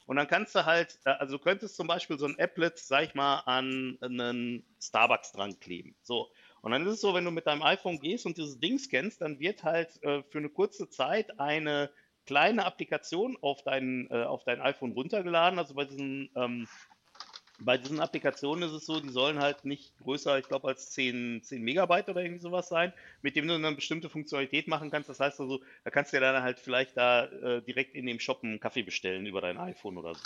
Und 0.06 0.16
dann 0.16 0.28
kannst 0.28 0.54
du 0.54 0.64
halt, 0.64 1.00
äh, 1.04 1.10
also 1.10 1.36
du 1.36 1.42
könntest 1.42 1.74
zum 1.74 1.88
Beispiel 1.88 2.16
so 2.16 2.26
ein 2.26 2.38
Applet, 2.38 2.78
sag 2.78 3.04
ich 3.04 3.14
mal, 3.14 3.40
an 3.40 3.98
einen 4.00 4.64
Starbucks 4.80 5.32
dran 5.32 5.58
kleben. 5.58 5.96
So. 6.00 6.30
Und 6.62 6.70
dann 6.70 6.86
ist 6.86 6.94
es 6.94 7.00
so, 7.00 7.12
wenn 7.14 7.24
du 7.24 7.32
mit 7.32 7.48
deinem 7.48 7.62
iPhone 7.62 7.98
gehst 7.98 8.24
und 8.24 8.38
dieses 8.38 8.60
Ding 8.60 8.78
scannst, 8.78 9.20
dann 9.20 9.40
wird 9.40 9.64
halt 9.64 10.00
äh, 10.02 10.22
für 10.30 10.38
eine 10.38 10.48
kurze 10.48 10.88
Zeit 10.88 11.40
eine 11.40 11.90
kleine 12.24 12.64
Applikation 12.64 13.36
auf 13.40 13.62
dein, 13.62 14.08
äh, 14.10 14.24
auf 14.24 14.44
dein 14.44 14.60
iPhone 14.60 14.92
runtergeladen. 14.92 15.58
Also 15.58 15.74
bei 15.74 15.84
diesen, 15.84 16.30
ähm, 16.36 16.68
bei 17.58 17.78
diesen 17.78 18.00
Applikationen 18.00 18.68
ist 18.68 18.74
es 18.74 18.86
so, 18.86 19.00
die 19.00 19.08
sollen 19.08 19.38
halt 19.38 19.64
nicht 19.64 19.96
größer, 19.98 20.38
ich 20.38 20.48
glaube, 20.48 20.68
als 20.68 20.90
10, 20.90 21.42
10 21.42 21.62
Megabyte 21.62 22.08
oder 22.08 22.22
irgendwie 22.22 22.40
sowas 22.42 22.68
sein, 22.68 22.92
mit 23.22 23.36
dem 23.36 23.46
du 23.46 23.54
dann 23.54 23.64
eine 23.64 23.76
bestimmte 23.76 24.08
Funktionalität 24.10 24.68
machen 24.68 24.90
kannst. 24.90 25.08
Das 25.08 25.20
heißt 25.20 25.40
also, 25.40 25.60
da 25.84 25.90
kannst 25.90 26.12
du 26.12 26.16
dir 26.18 26.20
dann 26.20 26.42
halt 26.42 26.58
vielleicht 26.58 26.96
da 26.96 27.24
äh, 27.24 27.62
direkt 27.62 27.94
in 27.94 28.06
dem 28.06 28.20
Shop 28.20 28.42
einen 28.42 28.60
Kaffee 28.60 28.82
bestellen 28.82 29.26
über 29.26 29.40
dein 29.40 29.58
iPhone 29.58 29.96
oder 29.96 30.14
so. 30.14 30.20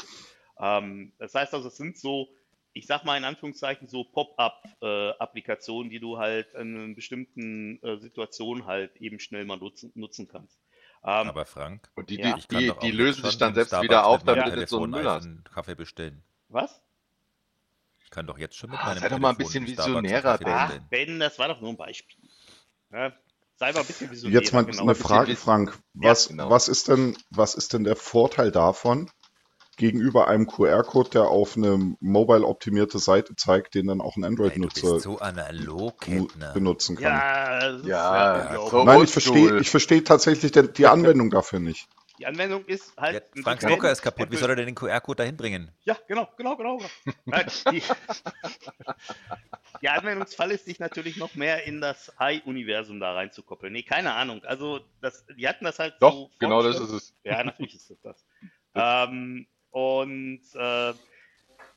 Ähm, 0.58 1.12
das 1.18 1.34
heißt 1.34 1.54
also, 1.54 1.68
es 1.68 1.76
sind 1.76 1.96
so, 1.98 2.28
ich 2.72 2.86
sag 2.86 3.04
mal 3.04 3.16
in 3.16 3.24
Anführungszeichen, 3.24 3.88
so 3.88 4.04
Pop-up-Applikationen, 4.04 5.90
die 5.90 6.00
du 6.00 6.18
halt 6.18 6.52
in 6.54 6.76
einer 6.76 6.94
bestimmten 6.94 7.82
äh, 7.82 7.98
Situation 7.98 8.66
halt 8.66 8.96
eben 8.96 9.20
schnell 9.20 9.44
mal 9.44 9.56
nutzen, 9.56 9.92
nutzen 9.94 10.28
kannst. 10.28 10.58
Ähm, 11.02 11.28
Aber 11.28 11.46
Frank, 11.46 11.90
Und 11.94 12.10
die, 12.10 12.16
Ja. 12.16 12.34
die, 12.34 12.40
ich 12.40 12.48
kann 12.48 12.60
die, 12.62 12.68
doch 12.68 12.76
auch 12.78 12.80
die 12.80 12.90
lösen 12.90 13.24
sich 13.24 13.38
dann 13.38 13.54
selbst 13.54 13.68
Starbucks 13.68 13.84
wieder 13.84 14.04
auf, 14.06 14.22
damit 14.24 14.44
du 14.46 14.50
so 14.50 14.52
einen 14.52 14.66
Telefon 14.66 14.90
Müll 14.90 15.08
hast. 15.08 15.24
einen 15.24 15.44
Kaffee 15.44 15.74
bestellen. 15.74 16.22
was? 16.48 16.82
Ich 18.10 18.16
kann 18.16 18.26
doch 18.26 18.38
jetzt 18.38 18.56
schon 18.56 18.70
mit 18.70 18.80
Ah, 18.80 18.86
meinem 18.86 18.98
sei 18.98 19.08
doch 19.08 19.18
mal 19.20 19.30
ein 19.30 19.36
bisschen 19.36 19.64
visionärer, 19.64 20.38
Ben. 20.38 20.48
Ach. 20.48 20.78
Ben, 20.90 21.20
das 21.20 21.38
war 21.38 21.46
doch 21.46 21.60
nur 21.60 21.70
ein 21.70 21.76
Beispiel. 21.76 22.18
Ja, 22.90 23.12
sei 23.54 23.72
mal 23.72 23.82
ein 23.82 23.86
bisschen 23.86 24.10
visionärer. 24.10 24.42
Jetzt 24.42 24.52
mal 24.52 24.64
genau. 24.64 24.82
eine 24.82 24.96
Frage. 24.96 25.36
Frank. 25.36 25.78
Was, 25.94 26.26
genau. 26.26 26.50
was 26.50 26.66
ist 26.66 26.88
denn, 26.88 27.16
was 27.30 27.54
ist 27.54 27.72
denn 27.72 27.84
der 27.84 27.94
Vorteil 27.94 28.50
davon 28.50 29.08
gegenüber 29.76 30.26
einem 30.26 30.48
QR-Code, 30.48 31.10
der 31.10 31.28
auf 31.28 31.56
eine 31.56 31.94
mobile 32.00 32.44
optimierte 32.44 32.98
Seite 32.98 33.36
zeigt, 33.36 33.76
den 33.76 33.86
dann 33.86 34.00
auch 34.00 34.16
ein 34.16 34.24
Android-Nutzer 34.24 34.98
so 34.98 35.20
benutzen 36.52 36.96
kann? 36.96 37.04
Ja, 37.04 37.60
das 37.60 37.80
ist 37.82 37.86
Ja, 37.86 38.54
ja 38.54 38.84
Nein, 38.86 39.04
ich 39.04 39.12
verstehe, 39.12 39.60
ich 39.60 39.70
verstehe 39.70 40.02
tatsächlich 40.02 40.50
den, 40.50 40.72
die 40.72 40.86
Anwendung 40.88 41.30
dafür 41.30 41.60
nicht. 41.60 41.86
Die 42.20 42.26
Anwendung 42.26 42.66
ist 42.66 42.94
halt. 42.98 43.24
Ja, 43.34 43.42
Franks 43.42 43.64
Drucker 43.64 43.90
ist 43.90 44.02
kaputt. 44.02 44.30
Wie 44.30 44.36
soll 44.36 44.50
er 44.50 44.56
denn 44.56 44.66
den 44.66 44.74
QR-Code 44.74 45.16
dahin 45.16 45.38
bringen? 45.38 45.70
Ja, 45.84 45.96
genau, 46.06 46.28
genau, 46.36 46.54
genau. 46.54 46.76
genau. 46.76 46.90
Nein, 47.24 47.46
die, 47.72 47.82
der 49.80 49.94
Anwendungsfall 49.94 50.50
ist, 50.50 50.66
sich 50.66 50.78
natürlich 50.78 51.16
noch 51.16 51.34
mehr 51.34 51.64
in 51.64 51.80
das 51.80 52.12
AI-Universum 52.18 53.00
da 53.00 53.14
reinzukoppeln. 53.14 53.72
Nee, 53.72 53.84
keine 53.84 54.12
Ahnung. 54.12 54.44
Also, 54.44 54.80
das, 55.00 55.24
die 55.34 55.48
hatten 55.48 55.64
das 55.64 55.78
halt 55.78 55.94
Doch, 56.00 56.12
so. 56.12 56.30
genau 56.38 56.62
das 56.62 56.78
ist 56.78 56.90
es. 56.90 57.14
Ja, 57.24 57.42
natürlich 57.42 57.76
ist 57.76 57.88
das 57.88 58.00
das. 58.02 58.26
ähm, 58.74 59.46
und 59.70 60.42
äh, 60.52 60.92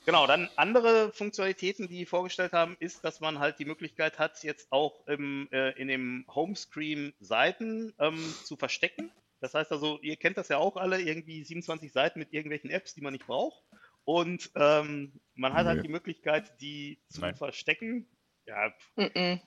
genau, 0.05 0.27
dann 0.27 0.49
andere 0.57 1.13
Funktionalitäten, 1.13 1.87
die 1.87 1.99
die 1.99 2.05
vorgestellt 2.05 2.51
haben, 2.51 2.75
ist, 2.81 3.05
dass 3.05 3.21
man 3.21 3.39
halt 3.39 3.59
die 3.59 3.65
Möglichkeit 3.65 4.19
hat, 4.19 4.43
jetzt 4.43 4.73
auch 4.73 5.07
im, 5.07 5.47
äh, 5.53 5.69
in 5.79 5.87
dem 5.87 6.25
Homescreen 6.27 7.13
Seiten 7.21 7.93
ähm, 7.97 8.21
zu 8.43 8.57
verstecken. 8.57 9.09
Das 9.43 9.53
heißt 9.53 9.73
also, 9.73 9.99
ihr 10.01 10.15
kennt 10.15 10.37
das 10.37 10.47
ja 10.47 10.57
auch 10.57 10.77
alle, 10.77 11.01
irgendwie 11.01 11.43
27 11.43 11.91
Seiten 11.91 12.17
mit 12.19 12.31
irgendwelchen 12.31 12.69
Apps, 12.69 12.93
die 12.93 13.01
man 13.01 13.11
nicht 13.11 13.27
braucht. 13.27 13.61
Und 14.05 14.49
ähm, 14.55 15.19
man 15.35 15.53
hat 15.53 15.63
Nee. 15.65 15.69
halt 15.71 15.83
die 15.83 15.89
Möglichkeit, 15.89 16.61
die 16.61 16.97
zu 17.09 17.19
Nein. 17.19 17.35
verstecken. 17.35 18.07
Ja, 18.45 18.73
Mm-mm. 18.95 19.41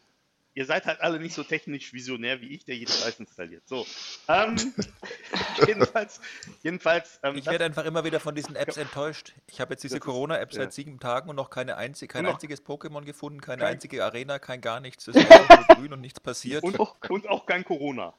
ihr 0.53 0.65
seid 0.67 0.85
halt 0.85 1.01
alle 1.01 1.19
nicht 1.19 1.35
so 1.35 1.45
technisch 1.45 1.95
visionär 1.95 2.43
wie 2.43 2.55
ich, 2.55 2.65
der 2.67 2.77
jeden 2.77 2.93
Scheiß 2.93 3.21
installiert. 3.21 3.67
So. 3.67 3.87
Ähm, 4.29 4.57
jedenfalls, 5.67 6.21
jedenfalls, 6.63 7.19
ähm, 7.23 7.37
Ich 7.37 7.47
werde 7.47 7.65
einfach 7.65 7.85
immer 7.85 8.05
wieder 8.05 8.21
von 8.21 8.35
diesen 8.35 8.57
Apps 8.57 8.77
enttäuscht. 8.77 9.35
Ich 9.47 9.61
habe 9.61 9.73
jetzt 9.75 9.83
diese 9.85 10.01
Corona-App 10.01 10.53
ja. 10.53 10.61
seit 10.63 10.73
sieben 10.73 11.01
Tagen 11.01 11.31
und 11.31 11.37
noch 11.37 11.51
keine 11.51 11.77
einzige, 11.77 12.13
kein 12.13 12.21
Und 12.21 12.27
noch- 12.27 12.35
einziges 12.35 12.65
Pokémon 12.65 13.05
gefunden, 13.05 13.41
keine 13.41 13.63
Kein- 13.63 13.73
einzige 13.75 14.05
Arena, 14.05 14.39
kein 14.39 14.61
gar 14.61 14.81
nichts. 14.81 15.09
Es 15.09 15.17
ist 15.17 15.31
einfach 15.31 15.69
nur 15.69 15.77
grün 15.79 15.93
und 15.95 16.01
nichts 16.01 16.21
passiert. 16.21 16.63
Und, 16.65 16.79
und 16.79 17.29
auch 17.29 17.47
kein 17.47 17.65
Corona. 17.65 18.15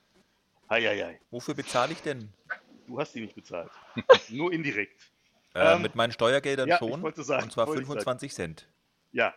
Eieiei, 0.67 1.19
Wofür 1.31 1.53
bezahle 1.53 1.93
ich 1.93 2.01
denn? 2.01 2.29
du 2.88 3.00
hast 3.00 3.13
die 3.15 3.21
nicht 3.21 3.36
bezahlt. 3.36 3.71
Nur 4.29 4.51
indirekt. 4.51 5.12
Äh, 5.53 5.75
Ähm, 5.75 5.81
mit 5.81 5.95
meinen 5.95 6.12
Steuergeldern 6.12 6.67
ja, 6.69 6.77
schon. 6.77 7.01
sagen, 7.15 7.43
und 7.43 7.51
zwar 7.51 7.67
wollte 7.67 7.81
ich 7.81 7.88
sagen. 7.88 8.00
25 8.00 8.33
Cent. 8.33 8.67
Ja. 9.12 9.33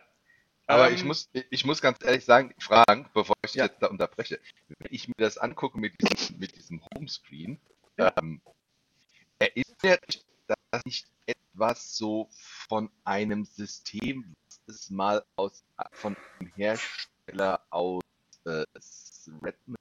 Aber 0.67 0.89
Ähm, 0.89 0.95
ich 0.95 1.03
muss, 1.03 1.29
ich 1.33 1.65
muss 1.65 1.81
ganz 1.81 1.97
ehrlich 2.03 2.23
sagen, 2.25 2.53
Frank, 2.59 3.11
bevor 3.13 3.35
ich 3.45 3.51
dich 3.51 3.59
Ja. 3.59 3.65
jetzt 3.65 3.81
da 3.81 3.87
unterbreche, 3.87 4.39
wenn 4.67 4.93
ich 4.93 5.07
mir 5.07 5.13
das 5.17 5.37
angucke 5.37 5.79
mit 5.79 5.93
diesem, 6.01 6.37
mit 6.37 6.55
diesem 6.55 6.81
Homescreen, 6.93 7.59
ähm, 7.97 8.41
erinnert 9.39 10.05
mich 10.07 10.25
das 10.47 10.85
nicht 10.85 11.07
etwas 11.25 11.95
so 11.97 12.27
von 12.31 12.89
einem 13.03 13.45
System, 13.45 14.33
was 14.47 14.75
es 14.75 14.89
mal 14.89 15.23
aus, 15.35 15.63
von 15.91 16.15
einem 16.39 16.51
Hersteller 16.55 17.61
aus 17.69 18.03
äh, 18.45 18.63
Redmond 19.43 19.79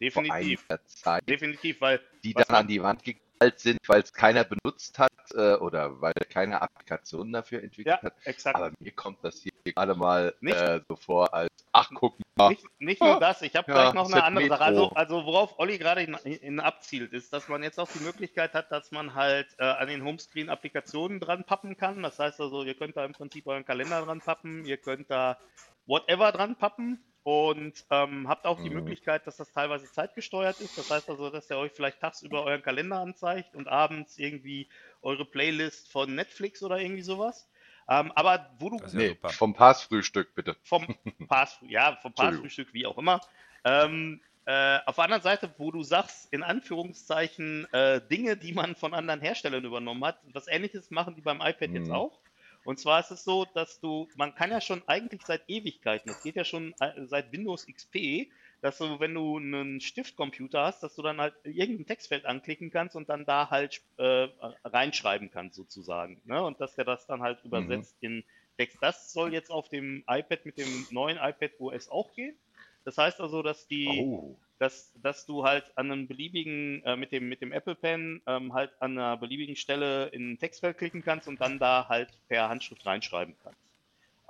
Definitiv. 0.00 0.66
Zeit, 0.86 1.28
Definitiv, 1.28 1.80
weil 1.80 2.00
die 2.24 2.34
dann 2.34 2.56
an 2.56 2.66
die 2.66 2.82
Wand 2.82 3.04
geknallt 3.04 3.60
sind, 3.60 3.78
weil 3.86 4.02
es 4.02 4.12
keiner 4.12 4.44
benutzt 4.44 4.98
hat 4.98 5.12
äh, 5.34 5.54
oder 5.54 6.00
weil 6.00 6.12
keine 6.28 6.60
Applikation 6.60 7.32
dafür 7.32 7.62
entwickelt 7.62 7.98
ja, 8.00 8.02
hat. 8.02 8.14
exakt. 8.24 8.56
Aber 8.56 8.72
mir 8.80 8.92
kommt 8.92 9.22
das 9.22 9.40
hier 9.40 9.52
gerade 9.64 9.94
mal 9.94 10.34
Nicht- 10.40 10.56
äh, 10.56 10.80
so 10.88 10.96
vor, 10.96 11.32
als 11.32 11.50
ach 11.72 11.90
guck 11.94 12.16
mal. 12.36 12.50
Nicht, 12.50 12.64
nicht 12.78 13.00
nur 13.00 13.18
das, 13.20 13.42
ich 13.42 13.54
habe 13.56 13.70
Ja, 13.70 13.82
gleich 13.90 13.94
noch 13.94 14.10
eine 14.12 14.24
andere 14.24 14.48
Sache. 14.48 14.70
Metro. 14.70 14.88
Also, 14.88 14.90
also 14.94 15.24
worauf 15.26 15.58
Olli 15.58 15.78
gerade 15.78 16.02
in, 16.02 16.14
in 16.14 16.60
abzielt, 16.60 17.12
ist, 17.12 17.32
dass 17.32 17.48
man 17.48 17.62
jetzt 17.62 17.78
auch 17.78 17.88
die 17.88 18.02
Möglichkeit 18.02 18.54
hat, 18.54 18.72
dass 18.72 18.90
man 18.90 19.14
halt 19.14 19.48
äh, 19.58 19.64
an 19.64 19.88
den 19.88 20.04
Homescreen 20.04 20.50
Applikationen 20.50 21.20
dran 21.20 21.44
pappen 21.44 21.76
kann. 21.76 22.02
Das 22.02 22.18
heißt 22.18 22.40
also, 22.40 22.64
ihr 22.64 22.74
könnt 22.74 22.96
da 22.96 23.04
im 23.04 23.12
Prinzip 23.12 23.46
euren 23.46 23.64
Kalender 23.64 24.02
dran 24.02 24.20
pappen, 24.20 24.64
ihr 24.64 24.76
könnt 24.76 25.10
da 25.10 25.38
whatever 25.86 26.32
dran 26.32 26.56
pappen 26.56 27.02
und 27.24 27.84
ähm, 27.90 28.28
habt 28.28 28.46
auch 28.46 28.60
die 28.60 28.70
Mhm. 28.70 28.70
Möglichkeit, 28.70 29.26
dass 29.26 29.36
das 29.36 29.52
teilweise 29.52 29.90
zeitgesteuert 29.90 30.60
ist. 30.60 30.76
Das 30.78 30.90
heißt 30.90 31.08
also, 31.08 31.30
dass 31.30 31.50
er 31.50 31.58
euch 31.58 31.72
vielleicht 31.72 32.00
tagsüber 32.00 32.44
euren 32.44 32.62
Kalender 32.62 32.98
anzeigt 32.98 33.54
und 33.54 33.68
abends 33.68 34.18
irgendwie 34.18 34.68
eure 35.02 35.24
Playlist 35.24 35.90
von 35.90 36.14
Netflix 36.14 36.62
oder 36.62 36.78
irgendwie 36.80 37.02
sowas. 37.02 37.48
Ähm, 37.88 38.12
aber 38.12 38.54
wo 38.58 38.70
du 38.70 38.82
ja 38.92 39.04
Nee, 39.04 39.18
vom 39.26 39.54
Passfrühstück 39.54 40.34
bitte. 40.34 40.56
vom 40.62 40.86
Pass, 41.28 41.58
ja, 41.62 41.96
vom. 41.96 42.14
Passfrühstück, 42.14 42.74
wie 42.74 42.86
auch 42.86 42.98
immer. 42.98 43.20
Ähm, 43.64 44.22
äh, 44.44 44.78
auf 44.86 44.96
der 44.96 45.04
anderen 45.04 45.22
Seite, 45.22 45.54
wo 45.58 45.70
du 45.70 45.82
sagst, 45.82 46.30
in 46.32 46.42
Anführungszeichen, 46.42 47.66
äh, 47.72 48.00
Dinge, 48.06 48.36
die 48.36 48.52
man 48.52 48.74
von 48.74 48.92
anderen 48.92 49.20
Herstellern 49.20 49.64
übernommen 49.64 50.04
hat, 50.04 50.18
was 50.32 50.48
ähnliches 50.48 50.90
machen 50.90 51.14
die 51.14 51.22
beim 51.22 51.40
iPad 51.40 51.72
jetzt 51.72 51.90
Mhm. 51.90 51.90
auch. 51.90 52.20
Und 52.64 52.78
zwar 52.78 53.00
ist 53.00 53.10
es 53.10 53.24
so, 53.24 53.44
dass 53.54 53.80
du, 53.80 54.08
man 54.16 54.34
kann 54.34 54.50
ja 54.50 54.60
schon 54.60 54.82
eigentlich 54.86 55.22
seit 55.26 55.48
Ewigkeiten, 55.48 56.08
das 56.08 56.22
geht 56.22 56.36
ja 56.36 56.44
schon 56.44 56.74
äh, 56.80 57.06
seit 57.06 57.32
Windows 57.32 57.66
XP, 57.66 58.30
dass 58.60 58.78
du, 58.78 59.00
wenn 59.00 59.14
du 59.14 59.36
einen 59.38 59.80
Stiftcomputer 59.80 60.62
hast, 60.62 60.82
dass 60.82 60.94
du 60.94 61.02
dann 61.02 61.20
halt 61.20 61.34
irgendein 61.42 61.86
Textfeld 61.86 62.24
anklicken 62.24 62.70
kannst 62.70 62.94
und 62.94 63.08
dann 63.08 63.24
da 63.24 63.50
halt 63.50 63.82
äh, 63.96 64.28
reinschreiben 64.64 65.30
kannst 65.30 65.56
sozusagen. 65.56 66.20
Ne? 66.24 66.42
Und 66.42 66.60
dass 66.60 66.76
der 66.76 66.84
das 66.84 67.06
dann 67.06 67.22
halt 67.22 67.44
übersetzt 67.44 67.96
in 68.00 68.22
Text. 68.56 68.78
Das 68.80 69.12
soll 69.12 69.32
jetzt 69.32 69.50
auf 69.50 69.68
dem 69.68 70.04
iPad 70.06 70.46
mit 70.46 70.58
dem 70.58 70.86
neuen 70.90 71.16
iPad 71.16 71.52
OS 71.58 71.88
auch 71.88 72.12
gehen. 72.14 72.36
Das 72.84 72.98
heißt 72.98 73.20
also, 73.20 73.42
dass 73.42 73.66
die, 73.66 73.88
Oh. 73.88 74.36
Dass, 74.62 74.92
dass 75.02 75.26
du 75.26 75.44
halt 75.44 75.76
an 75.76 75.90
einem 75.90 76.06
beliebigen, 76.06 76.84
äh, 76.84 76.96
mit 76.96 77.10
dem, 77.10 77.28
mit 77.28 77.40
dem 77.42 77.50
Apple 77.50 77.74
Pen 77.74 78.22
ähm, 78.28 78.54
halt 78.54 78.70
an 78.80 78.96
einer 78.96 79.16
beliebigen 79.16 79.56
Stelle 79.56 80.06
in 80.10 80.32
ein 80.32 80.38
Textfeld 80.38 80.78
klicken 80.78 81.02
kannst 81.02 81.26
und 81.26 81.40
dann 81.40 81.58
da 81.58 81.88
halt 81.88 82.10
per 82.28 82.48
Handschrift 82.48 82.86
reinschreiben 82.86 83.34
kannst. 83.42 83.58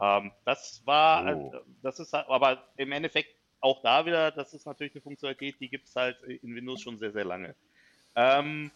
Ähm, 0.01 0.33
das 0.47 0.81
war, 0.87 1.27
Oh. 1.27 1.53
äh, 1.53 1.59
das 1.83 2.01
ist 2.01 2.15
halt, 2.15 2.29
aber 2.29 2.67
im 2.79 2.93
Endeffekt 2.93 3.29
auch 3.61 3.83
da 3.83 4.07
wieder, 4.07 4.31
das 4.31 4.55
ist 4.55 4.65
natürlich 4.65 4.95
eine 4.95 5.03
Funktionalität, 5.03 5.61
die 5.61 5.69
gibt 5.69 5.87
es 5.87 5.95
halt 5.95 6.21
in 6.23 6.57
Windows 6.57 6.81
schon 6.81 6.99
sehr, 6.99 7.13
sehr 7.13 7.27
lange. 7.27 7.55
Ähm, 8.17 8.71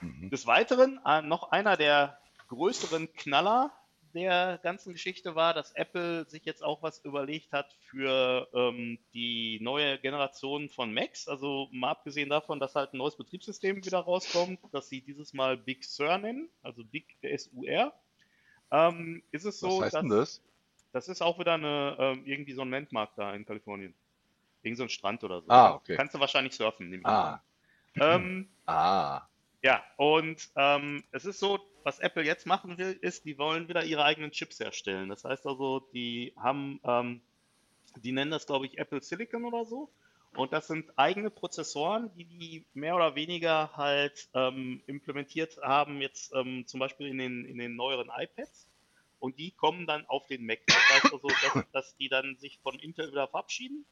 Mhm. 0.00 0.30
des 0.30 0.46
Weiteren, 0.46 1.00
äh, 1.04 1.20
noch 1.20 1.50
einer 1.52 1.76
der 1.76 2.18
größeren 2.48 3.12
Knaller 3.12 3.72
der 4.14 4.58
ganzen 4.62 4.92
Geschichte 4.92 5.34
war, 5.34 5.52
dass 5.54 5.72
Apple 5.72 6.26
sich 6.28 6.44
jetzt 6.44 6.62
auch 6.62 6.82
was 6.82 7.04
überlegt 7.04 7.52
hat 7.52 7.72
für 7.90 8.48
ähm, 8.54 8.98
die 9.12 9.58
neue 9.60 9.98
Generation 9.98 10.68
von 10.68 10.94
Macs. 10.94 11.28
Also 11.28 11.68
mal 11.72 11.90
abgesehen 11.90 12.30
davon, 12.30 12.60
dass 12.60 12.74
halt 12.74 12.94
ein 12.94 12.98
neues 12.98 13.16
Betriebssystem 13.16 13.84
wieder 13.84 13.98
rauskommt, 13.98 14.60
dass 14.72 14.88
sie 14.88 15.02
dieses 15.02 15.34
Mal 15.34 15.56
Big 15.56 15.84
Sur 15.84 16.16
nennen, 16.18 16.48
also 16.62 16.84
Big 16.84 17.16
SUR. 17.22 17.92
Ähm, 18.70 19.22
ist 19.30 19.44
es 19.44 19.60
so, 19.60 19.78
Was 19.78 19.84
heißt 19.86 19.94
dass 19.94 20.00
denn 20.00 20.10
das? 20.10 20.42
das 20.92 21.08
ist 21.08 21.20
auch 21.20 21.38
wieder 21.38 21.54
eine, 21.54 21.96
ähm, 21.98 22.22
irgendwie 22.24 22.52
so 22.52 22.62
ein 22.62 22.70
Landmark 22.70 23.10
da 23.16 23.34
in 23.34 23.44
Kalifornien. 23.44 23.94
Irgend 24.62 24.78
so 24.78 24.84
ein 24.84 24.88
Strand 24.88 25.22
oder 25.24 25.42
so. 25.42 25.50
Ah, 25.50 25.74
okay. 25.74 25.96
Kannst 25.96 26.14
du 26.14 26.20
wahrscheinlich 26.20 26.54
surfen, 26.54 26.88
nehme 26.88 27.02
ich 27.02 27.06
Ah. 27.06 27.42
Ähm, 27.96 28.48
ah. 28.66 29.22
Ja, 29.64 29.82
und 29.96 30.50
ähm, 30.56 31.04
es 31.10 31.24
ist 31.24 31.40
so, 31.40 31.58
was 31.84 31.98
Apple 31.98 32.22
jetzt 32.22 32.46
machen 32.46 32.76
will, 32.76 32.98
ist, 33.00 33.24
die 33.24 33.38
wollen 33.38 33.66
wieder 33.66 33.82
ihre 33.82 34.04
eigenen 34.04 34.30
Chips 34.30 34.60
herstellen. 34.60 35.08
Das 35.08 35.24
heißt 35.24 35.46
also, 35.46 35.80
die 35.94 36.34
haben, 36.36 36.80
ähm, 36.84 37.22
die 37.96 38.12
nennen 38.12 38.30
das, 38.30 38.46
glaube 38.46 38.66
ich, 38.66 38.76
Apple 38.76 39.00
Silicon 39.00 39.46
oder 39.46 39.64
so. 39.64 39.90
Und 40.36 40.52
das 40.52 40.66
sind 40.66 40.92
eigene 40.98 41.30
Prozessoren, 41.30 42.10
die 42.14 42.26
die 42.26 42.66
mehr 42.74 42.94
oder 42.94 43.14
weniger 43.14 43.74
halt 43.74 44.28
ähm, 44.34 44.82
implementiert 44.86 45.56
haben, 45.62 46.02
jetzt 46.02 46.34
ähm, 46.34 46.66
zum 46.66 46.80
Beispiel 46.80 47.06
in 47.06 47.16
den, 47.16 47.46
in 47.46 47.56
den 47.56 47.74
neueren 47.74 48.10
iPads. 48.14 48.68
Und 49.18 49.38
die 49.38 49.52
kommen 49.52 49.86
dann 49.86 50.04
auf 50.08 50.26
den 50.26 50.44
Mac. 50.44 50.60
Das 50.66 50.90
heißt 50.90 51.14
also, 51.14 51.28
dass, 51.28 51.64
dass 51.72 51.96
die 51.96 52.10
dann 52.10 52.36
sich 52.36 52.58
von 52.58 52.78
Intel 52.78 53.10
wieder 53.10 53.28
verabschieden 53.28 53.86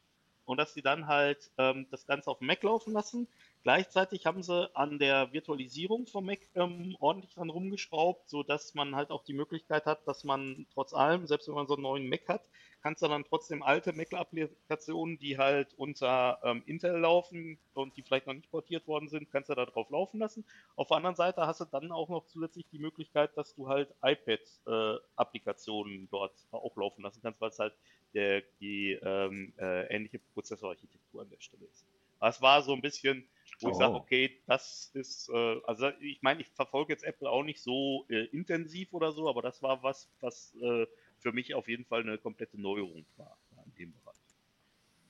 und 0.45 0.59
dass 0.59 0.75
die 0.75 0.83
dann 0.83 1.07
halt 1.07 1.51
ähm, 1.57 1.87
das 1.91 2.07
Ganze 2.07 2.31
auf 2.31 2.41
dem 2.41 2.49
Mac 2.49 2.63
laufen 2.63 2.93
lassen. 2.93 3.27
Gleichzeitig 3.63 4.27
haben 4.27 4.43
sie 4.43 4.69
an 4.75 4.99
der 4.99 5.33
Virtualisierung 5.33 6.07
vom 6.07 6.27
Mac 6.27 6.41
ähm, 6.57 6.97
ordentlich 6.99 7.35
dran 7.35 7.49
rumgeschraubt, 7.49 8.29
sodass 8.29 8.75
man 8.75 8.97
halt 8.97 9.11
auch 9.11 9.23
die 9.23 9.35
Möglichkeit 9.35 9.87
hat, 9.87 10.07
dass 10.09 10.25
man 10.25 10.67
trotz 10.75 10.93
allem, 10.93 11.29
selbst 11.29 11.47
wenn 11.47 11.55
man 11.55 11.69
so 11.69 11.75
einen 11.75 11.85
neuen 11.85 12.09
Mac 12.09 12.29
hat, 12.29 12.43
kannst 12.83 13.03
du 13.03 13.07
dann 13.07 13.25
trotzdem 13.25 13.63
alte 13.63 13.93
Mac-Applikationen, 13.93 15.17
die 15.19 15.39
halt 15.39 15.73
unter 15.77 16.41
ähm, 16.43 16.65
Intel 16.67 16.99
laufen 16.99 17.57
und 17.75 17.97
die 17.97 18.03
vielleicht 18.03 18.27
noch 18.27 18.35
nicht 18.35 18.51
portiert 18.51 18.89
worden 18.89 19.09
sind, 19.09 19.31
kannst 19.31 19.49
du 19.49 19.55
da 19.55 19.65
drauf 19.65 19.89
laufen 19.91 20.19
lassen. 20.19 20.45
Auf 20.75 20.89
der 20.89 20.97
anderen 20.97 21.15
Seite 21.15 21.47
hast 21.47 21.61
du 21.61 21.65
dann 21.65 21.93
auch 21.93 22.09
noch 22.09 22.27
zusätzlich 22.27 22.67
die 22.73 22.81
Möglichkeit, 22.81 23.31
dass 23.37 23.55
du 23.55 23.69
halt 23.69 23.95
iPad-Applikationen 24.03 26.05
äh, 26.05 26.09
dort 26.11 26.33
auch 26.51 26.77
laufen 26.77 27.03
lassen 27.03 27.21
kannst, 27.23 27.41
weil 27.41 27.51
es 27.51 27.61
halt 27.61 27.75
der, 28.15 28.43
die 28.61 28.99
ähm, 29.03 29.53
äh, 29.59 29.87
ähnliche 29.95 30.19
Prozessorarchitektur 30.35 31.23
an 31.23 31.31
der 31.31 31.41
Stelle 31.41 31.65
ist. 31.67 31.85
Das 32.21 32.43
war 32.43 32.63
so 32.63 32.73
ein 32.73 32.81
bisschen, 32.81 33.29
wo 33.63 33.71
ich 33.71 33.77
sage, 33.77 33.95
Oh. 33.95 33.97
okay, 33.99 34.39
das 34.47 34.91
ist, 34.95 35.29
äh, 35.29 35.57
also 35.67 35.91
ich 36.01 36.21
meine, 36.23 36.41
ich 36.41 36.49
verfolge 36.49 36.93
jetzt 36.93 37.05
Apple 37.05 37.29
auch 37.31 37.43
nicht 37.45 37.61
so 37.63 38.05
äh, 38.09 38.25
intensiv 38.27 38.93
oder 38.93 39.13
so, 39.13 39.29
aber 39.29 39.43
das 39.43 39.63
war 39.63 39.83
was, 39.83 40.09
was 40.21 40.55
äh, 40.63 40.87
für 41.19 41.33
mich 41.33 41.55
auf 41.55 41.69
jeden 41.69 41.85
Fall 41.85 42.01
eine 42.01 42.19
komplette 42.19 42.61
Neuerung 42.61 43.05
war 43.17 43.37
in 43.67 43.75
dem 43.77 43.93
Bereich. 43.93 44.17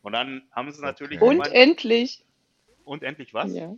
Und 0.03 0.13
dann 0.13 0.43
haben 0.53 0.71
sie 0.73 0.81
natürlich 0.83 1.21
Okay. 1.21 1.29
Und 1.31 1.43
gemeint- 1.43 1.55
endlich, 1.55 2.25
und 2.85 3.03
endlich 3.03 3.33
was? 3.35 3.53
ja. 3.55 3.75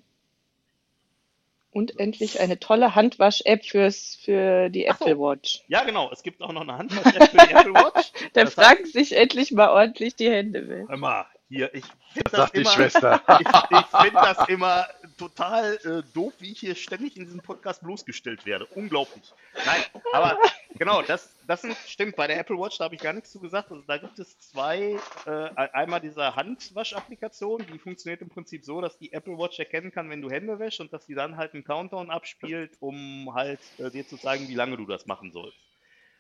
Und 1.71 1.99
endlich 1.99 2.39
eine 2.39 2.61
tolle 2.61 2.95
Handwasch-App 2.95 3.65
fürs, 3.65 4.15
für 4.23 4.71
die 4.71 4.89
Ach 4.89 4.97
so. 4.99 5.07
Apple 5.07 5.19
Watch. 5.19 5.65
Ja, 5.67 5.83
genau, 5.83 6.09
es 6.13 6.23
gibt 6.23 6.41
auch 6.41 6.53
noch 6.53 6.61
eine 6.63 6.79
Handwasch-App 6.79 7.31
für 7.31 7.37
die 7.49 7.53
Apple 7.53 7.75
Watch. 7.75 8.13
Der 8.37 8.45
Das 8.45 8.55
Frank 8.55 8.87
sich 8.87 9.11
endlich 9.17 9.51
mal 9.51 9.71
ordentlich 9.71 10.15
die 10.15 10.31
Hände. 10.31 10.85
Hör 10.89 10.97
mal, 10.97 11.27
hier, 11.49 11.75
ich 11.75 11.85
finde 12.13 12.31
das 12.31 12.53
die 12.53 12.61
immer, 12.61 12.71
Schwester? 12.71 13.23
ich, 13.41 13.47
ich 13.47 13.87
finde 13.87 14.15
das 14.15 14.49
immer 14.49 14.87
total 15.19 15.77
äh, 15.85 16.03
doof, 16.15 16.33
wie 16.39 16.53
ich 16.53 16.61
hier 16.61 16.75
ständig 16.75 17.17
in 17.17 17.25
diesem 17.25 17.41
Podcast 17.41 17.83
bloßgestellt 17.83 18.47
werde. 18.47 18.67
Unglaublich. 18.67 19.33
Nein, 19.67 19.83
aber 20.13 20.39
genau, 20.79 21.03
das, 21.03 21.35
das 21.47 21.63
sind, 21.63 21.77
stimmt. 21.87 22.17
Bei 22.17 22.27
der 22.27 22.39
Apple 22.39 22.57
Watch, 22.57 22.79
da 22.79 22.85
habe 22.85 22.95
ich 22.95 23.01
gar 23.01 23.13
nichts 23.13 23.31
zu 23.31 23.41
gesagt. 23.41 23.71
Also 23.71 23.85
da 23.87 23.99
gibt 23.99 24.19
es 24.19 24.39
zwei, 24.39 24.99
äh, 25.27 25.31
einmal 25.31 26.01
diese 26.01 26.35
Handwasch-Applikation, 26.35 27.67
die 27.73 27.79
funktioniert 27.79 28.23
im 28.23 28.31
Prinzip 28.31 28.65
so, 28.65 28.81
dass 28.81 28.99
die 28.99 29.13
Apple 29.13 29.39
Watch 29.39 29.59
erkennen 29.59 29.93
kann, 29.93 30.09
wenn 30.11 30.23
du 30.23 30.31
Hände 30.31 30.59
wäschst 30.59 30.81
und 30.81 30.93
dass 30.93 31.07
die 31.07 31.15
dann 31.15 31.37
halt 31.37 31.55
einen 31.55 31.65
Countdown 31.65 32.11
abspielt, 32.11 32.73
um 32.81 33.33
halt 33.35 33.61
äh, 33.79 33.91
dir 33.91 34.07
zu 34.07 34.17
zeigen, 34.17 34.49
wie 34.49 34.55
lange 34.55 34.77
du 34.77 34.87
das 34.87 35.07
machen 35.07 35.31
sollst. 35.33 35.59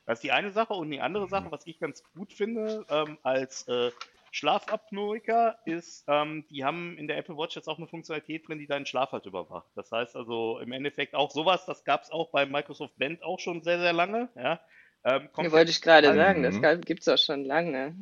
Das 0.06 0.18
ist 0.18 0.22
die 0.22 0.32
eine 0.32 0.52
Sache. 0.52 0.74
Und 0.74 0.90
die 0.90 1.00
andere 1.00 1.28
Sache, 1.28 1.50
was 1.50 1.66
ich 1.66 1.78
ganz 1.78 2.02
gut 2.14 2.32
finde, 2.32 2.84
ähm, 2.90 3.18
als 3.22 3.66
äh, 3.68 3.90
Schlafapnoiker, 4.34 5.58
ist, 5.64 6.04
ähm, 6.08 6.44
die 6.50 6.64
haben 6.64 6.98
in 6.98 7.06
der 7.06 7.16
Apple 7.18 7.36
Watch 7.36 7.54
jetzt 7.56 7.68
auch 7.68 7.78
eine 7.78 7.86
Funktionalität 7.86 8.48
drin, 8.48 8.58
die 8.58 8.66
deinen 8.66 8.84
Schlaf 8.86 9.12
halt 9.12 9.26
überwacht. 9.26 9.68
Das 9.76 9.92
heißt 9.92 10.16
also 10.16 10.58
im 10.58 10.72
Endeffekt 10.72 11.14
auch 11.14 11.30
sowas, 11.30 11.66
das 11.66 11.84
gab 11.84 12.02
es 12.02 12.10
auch 12.10 12.30
bei 12.30 12.44
Microsoft 12.44 12.96
Band 12.98 13.22
auch 13.22 13.38
schon 13.38 13.62
sehr, 13.62 13.78
sehr 13.78 13.92
lange. 13.92 14.28
Ja, 14.34 14.60
ähm, 15.04 15.30
kommt 15.32 15.46
Ja, 15.46 15.52
wollte 15.52 15.70
ich 15.70 15.80
gerade 15.80 16.08
halt- 16.08 16.18
sagen, 16.18 16.42
das 16.42 16.56
Mhm. 16.56 16.80
gibt 16.82 17.02
es 17.02 17.08
auch 17.08 17.18
schon 17.18 17.44
lange. 17.44 17.94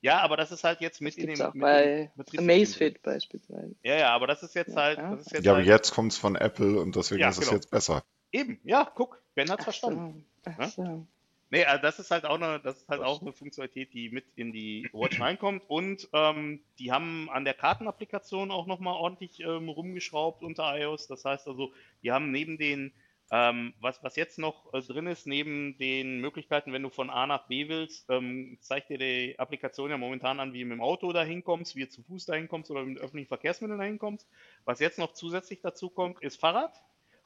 ja, 0.00 0.20
aber 0.20 0.36
das 0.36 0.52
ist 0.52 0.64
halt 0.64 0.80
jetzt 0.80 1.00
mit 1.00 1.14
Das 1.16 1.18
in 1.22 1.26
dem 1.28 1.34
es 1.34 1.40
auch 1.42 1.54
mit 1.54 1.62
bei 1.62 2.10
dem 2.32 2.38
Amazfit 2.38 3.02
beispielsweise. 3.02 3.74
Ja, 3.82 3.96
ja, 3.96 4.08
aber 4.14 4.26
das 4.26 4.42
ist 4.42 4.54
jetzt 4.54 4.74
Ja, 4.74 4.82
halt, 4.82 4.98
das 4.98 5.20
ist 5.26 5.32
jetzt 5.32 5.44
Ja, 5.44 5.52
aber 5.52 5.58
halt 5.60 5.68
jetzt 5.68 5.92
kommt's 5.92 6.16
von 6.16 6.34
Apple 6.36 6.80
und 6.80 6.96
deswegen 6.96 7.20
Ja, 7.20 7.28
ist 7.28 7.36
es 7.38 7.44
genau. 7.44 7.54
jetzt 7.56 7.70
besser. 7.70 8.02
eben. 8.32 8.58
Ja, 8.64 8.90
guck, 8.94 9.22
Ben 9.34 9.50
hat's 9.50 9.60
Ach 9.60 9.64
verstanden. 9.64 10.24
so. 10.44 10.50
Ach 10.50 10.58
Ja? 10.58 10.68
so. 10.68 11.06
Nee, 11.54 11.66
also 11.66 11.82
das 11.82 12.00
ist 12.00 12.10
halt 12.10 12.24
auch 12.24 12.34
eine, 12.34 12.58
das 12.58 12.78
ist 12.78 12.88
halt 12.88 13.00
auch 13.00 13.22
eine 13.22 13.32
Funktionalität, 13.32 13.94
die 13.94 14.10
mit 14.10 14.24
in 14.34 14.50
die 14.52 14.88
Watch 14.92 15.20
reinkommt. 15.20 15.62
Und 15.68 16.08
ähm, 16.12 16.64
die 16.80 16.90
haben 16.90 17.30
an 17.30 17.44
der 17.44 17.54
Kartenapplikation 17.54 18.50
auch 18.50 18.66
nochmal 18.66 18.94
ordentlich 18.94 19.38
ähm, 19.38 19.68
rumgeschraubt 19.68 20.42
unter 20.42 20.76
iOS. 20.76 21.06
Das 21.06 21.24
heißt 21.24 21.46
also, 21.46 21.72
die 22.02 22.10
haben 22.10 22.32
neben 22.32 22.58
den, 22.58 22.92
ähm, 23.30 23.72
was, 23.80 24.02
was 24.02 24.16
jetzt 24.16 24.36
noch 24.40 24.74
äh, 24.74 24.80
drin 24.82 25.06
ist, 25.06 25.28
neben 25.28 25.78
den 25.78 26.20
Möglichkeiten, 26.20 26.72
wenn 26.72 26.82
du 26.82 26.90
von 26.90 27.08
A 27.08 27.24
nach 27.28 27.46
B 27.46 27.68
willst, 27.68 28.10
ähm, 28.10 28.58
zeigt 28.60 28.90
dir 28.90 28.98
die 28.98 29.38
Applikation 29.38 29.90
ja 29.90 29.96
momentan 29.96 30.40
an, 30.40 30.54
wie 30.54 30.62
du 30.62 30.66
mit 30.66 30.78
dem 30.78 30.82
Auto 30.82 31.12
dahin 31.12 31.44
kommst, 31.44 31.76
wie 31.76 31.84
du 31.84 31.88
zu 31.88 32.02
Fuß 32.02 32.26
dahin 32.26 32.48
kommst 32.48 32.72
oder 32.72 32.84
mit 32.84 32.98
öffentlichen 32.98 33.28
Verkehrsmitteln 33.28 33.78
dahin 33.78 34.00
kommst. 34.00 34.28
Was 34.64 34.80
jetzt 34.80 34.98
noch 34.98 35.12
zusätzlich 35.12 35.60
dazu 35.60 35.88
kommt, 35.88 36.20
ist 36.20 36.40
Fahrrad. 36.40 36.82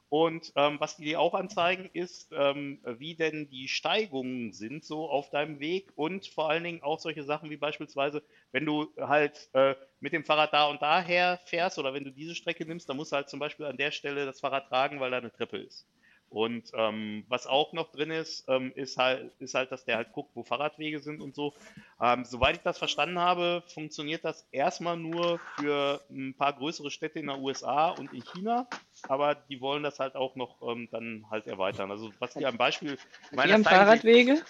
Und 0.09 0.51
ähm, 0.55 0.79
was 0.79 0.97
die 0.97 1.03
dir 1.05 1.19
auch 1.19 1.35
anzeigen, 1.35 1.89
ist, 1.93 2.31
ähm, 2.31 2.79
wie 2.97 3.15
denn 3.15 3.47
die 3.49 3.67
Steigungen 3.67 4.53
sind 4.53 4.83
so 4.83 5.07
auf 5.09 5.29
deinem 5.29 5.59
Weg 5.59 5.91
und 5.95 6.25
vor 6.27 6.49
allen 6.49 6.63
Dingen 6.63 6.81
auch 6.83 6.99
solche 6.99 7.23
Sachen 7.23 7.49
wie 7.51 7.57
beispielsweise, 7.57 8.23
wenn 8.51 8.65
du 8.65 8.87
halt 8.99 9.49
äh, 9.53 9.75
mit 9.99 10.13
dem 10.13 10.25
Fahrrad 10.25 10.51
da 10.53 10.65
und 10.67 10.81
daher 10.81 11.39
fährst 11.45 11.77
oder 11.77 11.93
wenn 11.93 12.03
du 12.05 12.11
diese 12.11 12.33
Strecke 12.35 12.65
nimmst, 12.65 12.89
dann 12.89 12.97
musst 12.97 13.11
du 13.11 13.17
halt 13.17 13.29
zum 13.29 13.39
Beispiel 13.39 13.67
an 13.67 13.77
der 13.77 13.91
Stelle 13.91 14.25
das 14.25 14.39
Fahrrad 14.39 14.67
tragen, 14.67 14.99
weil 14.99 15.11
da 15.11 15.17
eine 15.17 15.31
Treppe 15.31 15.57
ist. 15.57 15.87
Und 16.29 16.71
ähm, 16.75 17.25
was 17.27 17.47
auch 17.47 17.73
noch 17.73 17.91
drin 17.91 18.11
ist, 18.11 18.45
ähm, 18.47 18.71
ist, 18.75 18.97
halt, 18.97 19.31
ist 19.39 19.55
halt, 19.55 19.71
dass 19.71 19.85
der 19.85 19.97
halt 19.97 20.11
guckt, 20.11 20.29
wo 20.35 20.43
Fahrradwege 20.43 20.99
sind 20.99 21.21
und 21.21 21.33
so. 21.35 21.53
Ähm, 22.01 22.23
soweit 22.23 22.57
ich 22.57 22.61
das 22.61 22.77
verstanden 22.77 23.19
habe, 23.19 23.63
funktioniert 23.73 24.23
das 24.23 24.47
erstmal 24.51 24.95
nur 24.97 25.39
für 25.55 26.01
ein 26.11 26.35
paar 26.35 26.53
größere 26.53 26.91
Städte 26.91 27.19
in 27.19 27.27
der 27.27 27.39
USA 27.39 27.89
und 27.89 28.13
in 28.13 28.23
China, 28.23 28.67
aber 29.07 29.35
die 29.35 29.59
wollen 29.59 29.83
das 29.83 29.99
halt 29.99 30.15
auch 30.15 30.35
noch 30.35 30.61
ähm, 30.61 30.87
dann 30.91 31.25
halt 31.31 31.47
erweitern. 31.47 31.89
Also 31.91 32.11
was 32.19 32.33
die 32.33 32.45
am 32.45 32.57
Beispiel 32.57 32.97
Die 33.31 33.53
haben 33.53 33.63
Fahrradwege? 33.63 34.41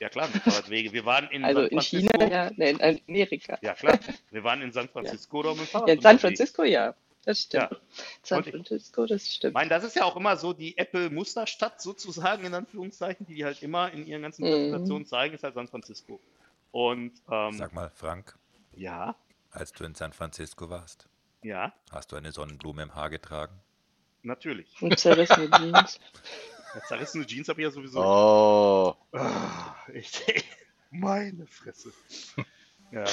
Ja 0.00 0.08
klar, 0.08 0.28
mit 0.32 0.42
Fahrradwege. 0.42 0.92
Wir 0.92 1.04
waren 1.04 1.28
in 1.30 1.44
Also 1.44 1.60
San 1.60 1.70
in 1.70 1.80
China, 1.80 2.10
Francisco. 2.10 2.30
ja, 2.30 2.46
in 2.48 3.00
Amerika. 3.08 3.58
Ja 3.62 3.74
klar, 3.74 3.98
wir 4.30 4.44
waren 4.44 4.62
in 4.62 4.72
San 4.72 4.88
Francisco 4.88 5.42
da 5.42 5.54
mit 5.54 5.68
Fahrrad 5.68 5.88
Ja, 5.88 5.94
in 5.94 6.00
San. 6.02 6.18
Francisco, 6.18 6.62
ja. 6.64 6.94
Das 7.24 7.40
stimmt. 7.42 7.70
Ja. 7.70 7.76
San 8.22 8.40
ich- 8.44 8.50
Francisco, 8.50 9.06
das 9.06 9.22
Ich 9.24 9.34
stimmt. 9.34 9.54
meine, 9.54 9.70
das 9.70 9.84
ist 9.84 9.94
ja 9.96 10.04
auch 10.04 10.16
immer 10.16 10.36
so 10.36 10.52
die 10.52 10.76
Apple-Musterstadt 10.76 11.80
sozusagen, 11.80 12.44
in 12.44 12.54
Anführungszeichen, 12.54 13.26
die 13.26 13.34
die 13.34 13.44
halt 13.44 13.62
immer 13.62 13.92
in 13.92 14.06
ihren 14.06 14.22
ganzen 14.22 14.42
Mhm. 14.44 14.50
Präsentationen 14.50 15.06
zeigen, 15.06 15.34
ist 15.34 15.44
halt 15.44 15.54
San 15.54 15.68
Francisco. 15.68 16.20
Und 16.72 17.12
ähm, 17.30 17.52
Sag 17.52 17.72
mal, 17.74 17.90
Frank, 17.94 18.36
ja, 18.74 19.14
als 19.50 19.72
du 19.72 19.84
in 19.84 19.94
San 19.94 20.12
Francisco 20.12 20.68
warst, 20.70 21.06
ja, 21.42 21.72
hast 21.92 22.10
du 22.12 22.16
eine 22.16 22.32
Sonnenblume 22.32 22.82
im 22.82 22.94
Haar 22.94 23.10
getragen? 23.10 23.58
natürlich. 24.24 24.80
Und 24.80 24.98
zerrissene 24.98 25.50
Jeans. 25.50 25.98
Ja, 26.74 26.80
zerrissene 26.88 27.26
Jeans 27.26 27.48
habe 27.50 27.60
ich 27.60 27.64
ja 27.66 27.70
sowieso. 27.70 28.00
Oh. 28.00 28.96
Ah, 29.12 29.74
ich, 29.92 30.22
meine 30.90 31.46
Fresse. 31.46 31.92
Ja. 32.90 33.04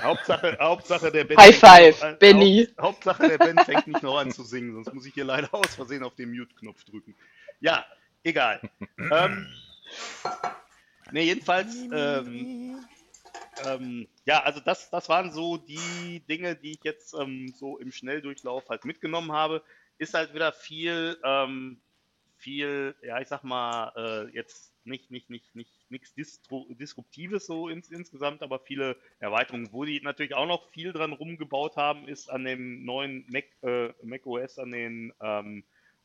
Hauptsache, 0.00 0.56
Hauptsache 0.60 1.12
der 1.12 1.24
Ben. 1.24 1.36
High 1.38 1.56
fängt 1.58 1.60
five, 1.60 2.00
noch 2.00 2.08
an- 2.08 2.18
Benny. 2.18 2.66
Haupt, 2.78 2.80
Hauptsache 3.06 3.28
der 3.28 3.38
Ben 3.38 3.58
fängt 3.58 3.86
nicht 3.86 4.02
noch 4.02 4.18
an 4.18 4.30
zu 4.32 4.42
singen, 4.44 4.74
sonst 4.74 4.92
muss 4.94 5.06
ich 5.06 5.14
hier 5.14 5.24
leider 5.24 5.52
aus 5.54 5.74
Versehen 5.74 6.02
auf 6.02 6.14
den 6.14 6.30
Mute-Knopf 6.30 6.84
drücken. 6.84 7.14
Ja, 7.60 7.84
egal. 8.22 8.60
ähm, 8.98 9.46
ne, 11.10 11.22
jedenfalls, 11.22 11.74
ähm, 11.92 12.84
ähm, 13.64 14.08
ja, 14.24 14.42
also 14.42 14.60
das, 14.60 14.90
das 14.90 15.08
waren 15.08 15.32
so 15.32 15.56
die 15.56 16.22
Dinge, 16.28 16.56
die 16.56 16.72
ich 16.72 16.84
jetzt 16.84 17.14
ähm, 17.14 17.52
so 17.56 17.78
im 17.78 17.90
Schnelldurchlauf 17.92 18.68
halt 18.68 18.84
mitgenommen 18.84 19.32
habe. 19.32 19.62
Ist 19.98 20.12
halt 20.12 20.34
wieder 20.34 20.52
viel, 20.52 21.18
ähm, 21.24 21.80
viel, 22.36 22.94
ja, 23.02 23.18
ich 23.20 23.28
sag 23.28 23.44
mal, 23.44 23.92
äh, 23.96 24.34
jetzt 24.34 24.72
nicht, 24.86 25.10
nicht, 25.10 25.30
nicht, 25.30 25.54
nicht, 25.54 25.90
nichts 25.90 26.14
Disruptives 26.14 27.46
so 27.46 27.68
ins, 27.68 27.90
insgesamt, 27.90 28.42
aber 28.42 28.60
viele 28.60 28.96
Erweiterungen. 29.18 29.72
Wo 29.72 29.84
die 29.84 30.00
natürlich 30.00 30.34
auch 30.34 30.46
noch 30.46 30.68
viel 30.70 30.92
dran 30.92 31.12
rumgebaut 31.12 31.76
haben, 31.76 32.08
ist 32.08 32.28
an 32.28 32.44
dem 32.44 32.84
neuen 32.84 33.24
Mac, 33.28 33.44
äh, 33.62 33.92
Mac 34.02 34.26
OS, 34.26 34.58
an 34.58 34.72
den, 34.72 35.12
ähm, 35.20 35.64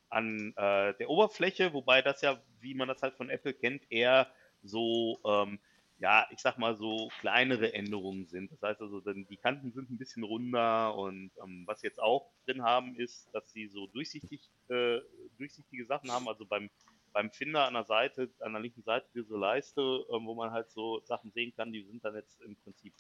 an 0.10 0.54
äh, 0.58 0.94
der 0.96 1.10
Oberfläche, 1.10 1.74
wobei 1.74 2.02
das 2.02 2.22
ja, 2.22 2.42
wie 2.60 2.74
man 2.74 2.88
das 2.88 3.02
halt 3.02 3.16
von 3.16 3.30
Apple 3.30 3.54
kennt, 3.54 3.84
eher 3.90 4.28
so, 4.64 5.20
ähm, 5.26 5.60
ja, 6.00 6.26
ich 6.32 6.40
sag 6.40 6.58
mal 6.58 6.76
so 6.76 7.10
kleinere 7.20 7.74
Änderungen 7.74 8.26
sind. 8.26 8.52
Das 8.52 8.62
heißt 8.62 8.82
also, 8.82 9.02
dann 9.02 9.28
die 9.28 9.38
Kanten 9.38 9.72
sind 9.72 9.92
ein 9.92 9.98
bisschen 9.98 10.24
runder 10.24 10.96
und 10.96 11.32
ähm, 11.44 11.64
was 11.68 11.84
jetzt 11.84 12.02
auch 12.02 12.32
drin 12.46 12.64
haben, 12.64 12.96
ist, 12.96 13.30
dass 13.34 13.52
sie 13.52 13.68
so 13.68 13.88
durchsichtig, 13.88 14.50
äh, 14.70 15.00
durchsichtige 15.38 15.86
Sachen 15.86 16.12
haben. 16.12 16.28
Also 16.28 16.46
beim, 16.46 16.70
beim 17.14 17.32
Finder 17.32 17.66
an 17.66 17.74
der 17.74 17.84
Seite, 17.84 18.30
an 18.40 18.54
der 18.54 18.62
linken 18.62 18.84
Seite 18.84 19.08
diese 19.14 19.38
Leiste, 19.38 19.82
ähm, 19.82 20.26
wo 20.26 20.36
man 20.36 20.52
halt 20.52 20.70
so 20.72 21.02
Sachen 21.02 21.32
sehen 21.32 21.54
kann, 21.56 21.72
die 21.72 21.84
sind 21.84 22.04
dann 22.04 22.16
jetzt 22.16 22.42
im 22.42 22.56
Prinzip 22.58 22.94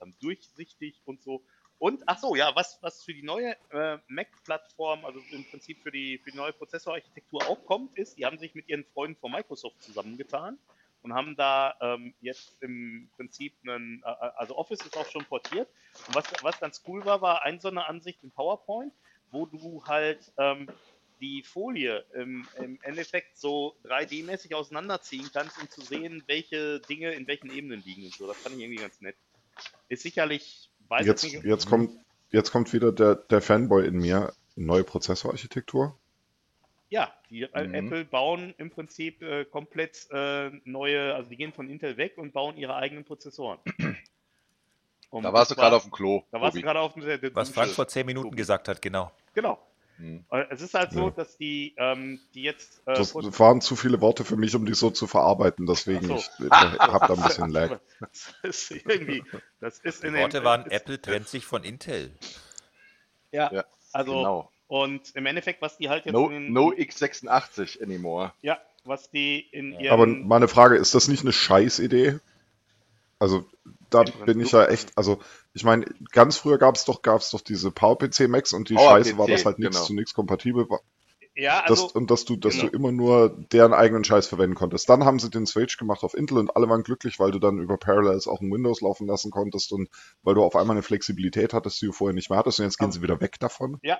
ähm, 0.00 0.14
durchsichtig 0.20 1.00
und 1.04 1.22
so. 1.22 1.42
Und 1.78 2.02
ach 2.06 2.18
so, 2.18 2.34
ja, 2.34 2.54
was, 2.54 2.78
was 2.80 3.04
für 3.04 3.12
die 3.12 3.22
neue 3.22 3.54
äh, 3.70 3.98
Mac-Plattform, 4.08 5.04
also 5.04 5.20
im 5.30 5.44
Prinzip 5.44 5.82
für 5.82 5.90
die, 5.90 6.18
für 6.18 6.30
die 6.30 6.36
neue 6.36 6.52
Prozessorarchitektur 6.52 7.46
auch 7.48 7.64
kommt, 7.66 7.98
ist, 7.98 8.16
die 8.16 8.24
haben 8.24 8.38
sich 8.38 8.54
mit 8.54 8.68
ihren 8.68 8.84
Freunden 8.84 9.18
von 9.20 9.30
Microsoft 9.30 9.82
zusammengetan 9.82 10.58
und 11.02 11.12
haben 11.12 11.36
da 11.36 11.76
ähm, 11.80 12.14
jetzt 12.20 12.56
im 12.62 13.10
Prinzip 13.16 13.54
einen, 13.62 14.02
äh, 14.02 14.06
also 14.36 14.56
Office 14.56 14.80
ist 14.80 14.96
auch 14.96 15.08
schon 15.10 15.24
portiert. 15.26 15.68
Und 16.06 16.14
was, 16.14 16.24
was 16.42 16.58
ganz 16.58 16.82
cool 16.88 17.04
war, 17.04 17.20
war 17.20 17.42
ein 17.42 17.60
so 17.60 17.68
eine 17.68 17.86
Ansicht 17.86 18.22
in 18.22 18.30
PowerPoint, 18.30 18.94
wo 19.30 19.44
du 19.44 19.84
halt 19.86 20.32
ähm, 20.38 20.68
die 21.20 21.42
Folie 21.42 22.04
im, 22.14 22.46
im 22.62 22.78
Endeffekt 22.82 23.38
so 23.38 23.76
3D-mäßig 23.84 24.54
auseinanderziehen 24.54 25.28
kannst, 25.32 25.60
um 25.60 25.68
zu 25.70 25.80
sehen, 25.80 26.22
welche 26.26 26.80
Dinge 26.80 27.12
in 27.12 27.26
welchen 27.26 27.50
Ebenen 27.50 27.82
liegen 27.84 28.04
und 28.04 28.14
so. 28.14 28.26
Das 28.26 28.36
fand 28.36 28.54
ich 28.56 28.62
irgendwie 28.62 28.82
ganz 28.82 29.00
nett. 29.00 29.16
Ist 29.88 30.02
sicherlich, 30.02 30.70
weiß 30.88 31.06
Jetzt, 31.06 31.24
ich 31.24 31.34
nicht. 31.34 31.44
jetzt 31.44 31.66
kommt, 31.68 31.90
jetzt 32.30 32.50
kommt 32.50 32.72
wieder 32.72 32.92
der, 32.92 33.14
der 33.14 33.40
Fanboy 33.40 33.86
in 33.86 33.96
mir. 33.98 34.32
Neue 34.58 34.84
Prozessorarchitektur? 34.84 35.98
Ja, 36.88 37.12
die 37.30 37.42
äh, 37.42 37.66
Mhm. 37.66 37.74
Apple 37.74 38.04
bauen 38.04 38.54
im 38.58 38.70
Prinzip 38.70 39.20
äh, 39.22 39.44
komplett 39.44 40.06
äh, 40.10 40.50
neue, 40.64 41.14
also 41.14 41.28
die 41.28 41.36
gehen 41.36 41.52
von 41.52 41.68
Intel 41.68 41.96
weg 41.96 42.16
und 42.16 42.32
bauen 42.32 42.56
ihre 42.56 42.74
eigenen 42.76 43.04
Prozessoren. 43.04 43.58
Und 45.10 45.22
Da 45.22 45.32
warst 45.32 45.50
du 45.50 45.56
war- 45.56 45.64
gerade 45.64 45.76
auf 45.76 45.82
dem 45.82 45.92
Klo. 45.92 46.22
Da 46.30 46.40
warst 46.40 46.56
du 46.56 46.62
gerade 46.62 46.80
auf 46.80 46.94
der, 46.94 47.18
der 47.18 47.34
Was. 47.34 47.50
Frank 47.50 47.70
vor 47.72 47.86
zehn 47.88 48.06
Minuten 48.06 48.28
Tobi. 48.28 48.36
gesagt 48.36 48.68
hat, 48.68 48.80
genau. 48.82 49.10
Genau. 49.34 49.58
Hm. 49.98 50.24
Äh, 50.30 50.44
Es 50.50 50.60
ist 50.60 50.74
halt 50.74 50.92
so, 50.92 51.06
Ja. 51.06 51.10
dass 51.10 51.36
die, 51.38 51.74
ähm, 51.78 52.20
die 52.34 52.42
jetzt. 52.42 52.80
Äh, 52.86 52.94
Das 52.94 53.14
waren 53.14 53.60
zu 53.60 53.76
viele 53.76 54.00
Worte 54.00 54.24
für 54.24 54.36
mich, 54.36 54.54
um 54.54 54.66
die 54.66 54.74
so 54.74 54.90
zu 54.90 55.06
verarbeiten. 55.06 55.66
Deswegen, 55.66 56.10
ich, 56.14 56.26
so. 56.38 56.44
ich 56.46 56.50
habe 56.50 57.06
da 57.06 57.14
ein 57.14 57.22
bisschen 57.22 57.48
Lag. 57.50 57.80
Das 58.00 58.34
ist 58.42 58.70
irgendwie. 58.70 59.24
Das 59.60 59.78
ist 59.78 60.02
Die 60.02 60.08
in 60.08 60.14
Worte 60.14 60.40
dem, 60.40 60.44
waren, 60.44 60.66
ist, 60.66 60.72
Apple 60.72 61.00
trennt 61.00 61.28
sich 61.28 61.44
von 61.46 61.64
Intel. 61.64 62.12
Ja, 63.32 63.50
Ja, 63.52 63.64
also. 63.92 64.12
genau. 64.12 64.52
Und 64.68 65.14
im 65.14 65.26
Endeffekt, 65.26 65.62
was 65.62 65.78
die 65.78 65.88
halt 65.88 66.06
jetzt. 66.06 66.12
No, 66.14 66.28
in 66.28 66.52
no 66.52 66.72
x86 66.72 67.80
anymore. 67.82 68.32
Ja, 68.42 68.58
was 68.84 69.10
die 69.10 69.38
in 69.52 69.72
ihren. 69.78 69.92
Aber 69.92 70.06
meine 70.06 70.48
Frage, 70.48 70.76
ist 70.76 70.94
das 70.94 71.06
nicht 71.08 71.22
eine 71.22 71.32
Scheißidee? 71.32 72.18
Also, 73.20 73.48
da 73.90 74.02
bin 74.02 74.40
ich 74.40 74.50
ja 74.52 74.66
echt, 74.66 74.92
also, 74.98 75.20
ich 75.56 75.64
meine, 75.64 75.86
ganz 76.12 76.36
früher 76.36 76.58
gab 76.58 76.74
es 76.74 76.84
doch, 76.84 77.00
gab's 77.00 77.30
doch 77.30 77.40
diese 77.40 77.70
PowerPC 77.70 78.28
Macs 78.28 78.52
und 78.52 78.68
die 78.68 78.74
PowerPC, 78.74 79.06
Scheiße 79.06 79.18
war, 79.18 79.26
dass 79.26 79.46
halt 79.46 79.58
nichts 79.58 79.76
genau. 79.76 79.86
zu 79.86 79.94
nichts 79.94 80.12
kompatibel 80.12 80.68
war. 80.68 80.80
ja, 81.34 81.64
Das, 81.66 81.82
also. 81.82 81.98
und 81.98 82.10
dass 82.10 82.26
du, 82.26 82.36
dass 82.36 82.56
genau. 82.56 82.68
du 82.68 82.76
immer 82.76 82.92
nur 82.92 83.30
deren 83.52 83.72
eigenen 83.72 84.04
Scheiß 84.04 84.26
verwenden 84.26 84.54
konntest. 84.54 84.86
Dann 84.90 85.06
haben 85.06 85.18
sie 85.18 85.30
den 85.30 85.46
Switch 85.46 85.78
gemacht 85.78 86.04
auf 86.04 86.12
Intel 86.12 86.36
und 86.36 86.54
alle 86.54 86.68
waren 86.68 86.82
glücklich, 86.82 87.18
weil 87.18 87.30
du 87.30 87.38
dann 87.38 87.58
über 87.58 87.78
Parallels 87.78 88.26
auch 88.26 88.42
ein 88.42 88.52
Windows 88.52 88.82
laufen 88.82 89.06
lassen 89.06 89.30
konntest 89.30 89.72
und 89.72 89.88
weil 90.22 90.34
du 90.34 90.44
auf 90.44 90.56
einmal 90.56 90.76
eine 90.76 90.82
Flexibilität 90.82 91.54
hattest, 91.54 91.80
die 91.80 91.86
du 91.86 91.92
vorher 91.92 92.14
nicht 92.14 92.28
mehr 92.28 92.38
hattest. 92.38 92.60
Und 92.60 92.66
jetzt 92.66 92.76
gehen 92.78 92.92
sie 92.92 93.00
wieder 93.00 93.22
weg 93.22 93.40
davon. 93.40 93.78
Ja, 93.82 93.98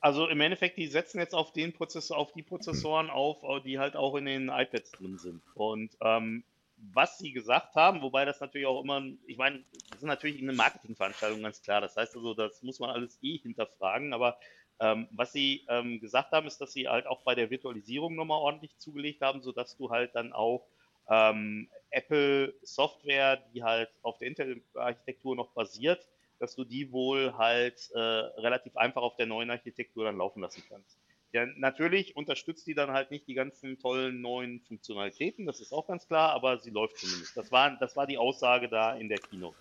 also 0.00 0.26
im 0.26 0.40
Endeffekt, 0.40 0.78
die 0.78 0.86
setzen 0.86 1.18
jetzt 1.18 1.34
auf 1.34 1.52
den 1.52 1.74
Prozessor, 1.74 2.16
auf 2.16 2.32
die 2.32 2.42
Prozessoren 2.42 3.10
auf, 3.10 3.42
äh, 3.42 3.60
die 3.60 3.78
halt 3.78 3.94
auch 3.94 4.14
in 4.16 4.24
den 4.24 4.48
iPads 4.48 4.92
drin 4.92 5.18
sind. 5.18 5.42
Und 5.54 5.96
ähm, 6.00 6.44
was 6.92 7.18
sie 7.18 7.32
gesagt 7.32 7.74
haben, 7.74 8.02
wobei 8.02 8.24
das 8.24 8.40
natürlich 8.40 8.66
auch 8.66 8.82
immer, 8.82 9.02
ich 9.26 9.36
meine, 9.36 9.64
das 9.90 9.98
ist 9.98 10.04
natürlich 10.04 10.42
eine 10.42 10.52
Marketingveranstaltung, 10.52 11.42
ganz 11.42 11.62
klar. 11.62 11.80
Das 11.80 11.96
heißt 11.96 12.16
also, 12.16 12.34
das 12.34 12.62
muss 12.62 12.78
man 12.80 12.90
alles 12.90 13.18
eh 13.22 13.38
hinterfragen, 13.38 14.12
aber 14.12 14.38
ähm, 14.80 15.08
was 15.12 15.32
sie 15.32 15.64
ähm, 15.68 16.00
gesagt 16.00 16.32
haben, 16.32 16.46
ist, 16.46 16.60
dass 16.60 16.72
sie 16.72 16.88
halt 16.88 17.06
auch 17.06 17.22
bei 17.22 17.34
der 17.34 17.50
Virtualisierung 17.50 18.14
nochmal 18.14 18.38
ordentlich 18.38 18.76
zugelegt 18.78 19.22
haben, 19.22 19.40
sodass 19.40 19.76
du 19.76 19.90
halt 19.90 20.14
dann 20.14 20.32
auch 20.32 20.66
ähm, 21.08 21.68
Apple 21.90 22.54
Software, 22.62 23.36
die 23.54 23.62
halt 23.62 23.90
auf 24.02 24.18
der 24.18 24.28
Intel-Architektur 24.28 25.36
noch 25.36 25.50
basiert, 25.50 26.06
dass 26.40 26.56
du 26.56 26.64
die 26.64 26.90
wohl 26.90 27.36
halt 27.38 27.90
äh, 27.94 27.98
relativ 27.98 28.76
einfach 28.76 29.02
auf 29.02 29.16
der 29.16 29.26
neuen 29.26 29.50
Architektur 29.50 30.04
dann 30.04 30.18
laufen 30.18 30.42
lassen 30.42 30.64
kannst. 30.68 30.98
Ja, 31.34 31.46
natürlich 31.56 32.16
unterstützt 32.16 32.64
die 32.68 32.74
dann 32.74 32.92
halt 32.92 33.10
nicht 33.10 33.26
die 33.26 33.34
ganzen 33.34 33.76
tollen 33.80 34.20
neuen 34.20 34.60
Funktionalitäten, 34.60 35.46
das 35.46 35.58
ist 35.58 35.72
auch 35.72 35.88
ganz 35.88 36.06
klar, 36.06 36.30
aber 36.30 36.60
sie 36.60 36.70
läuft 36.70 36.96
zumindest. 36.98 37.36
Das 37.36 37.50
war, 37.50 37.76
das 37.76 37.96
war 37.96 38.06
die 38.06 38.18
Aussage 38.18 38.68
da 38.68 38.94
in 38.94 39.08
der 39.08 39.18
Keynote. 39.18 39.56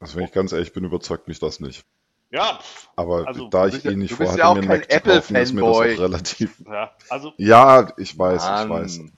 Also 0.00 0.16
wenn 0.16 0.24
ich 0.24 0.32
ganz 0.32 0.52
ehrlich 0.52 0.72
bin, 0.72 0.84
überzeugt 0.84 1.28
mich 1.28 1.40
das 1.40 1.60
nicht. 1.60 1.84
Ja, 2.30 2.58
pff, 2.62 2.88
Aber 2.96 3.26
Also, 3.26 3.48
da 3.48 3.66
ich 3.66 3.84
eh 3.84 3.94
nicht 3.94 4.14
vorhatte, 4.14 4.38
ja 4.38 4.46
auch 4.46 4.54
mir 4.54 4.60
einen 4.60 4.68
Mac 4.68 4.90
zu 4.90 5.00
kaufen, 5.02 5.36
ist 5.36 5.52
mir 5.52 5.60
das 5.60 5.76
auch 5.76 5.82
relativ. 5.82 6.62
ja, 6.66 6.96
also 7.10 7.34
Ja, 7.36 7.92
ich 7.98 8.18
weiß, 8.18 8.42
ich 8.44 8.70
weiß. 8.70 8.98
Mann. 8.98 9.12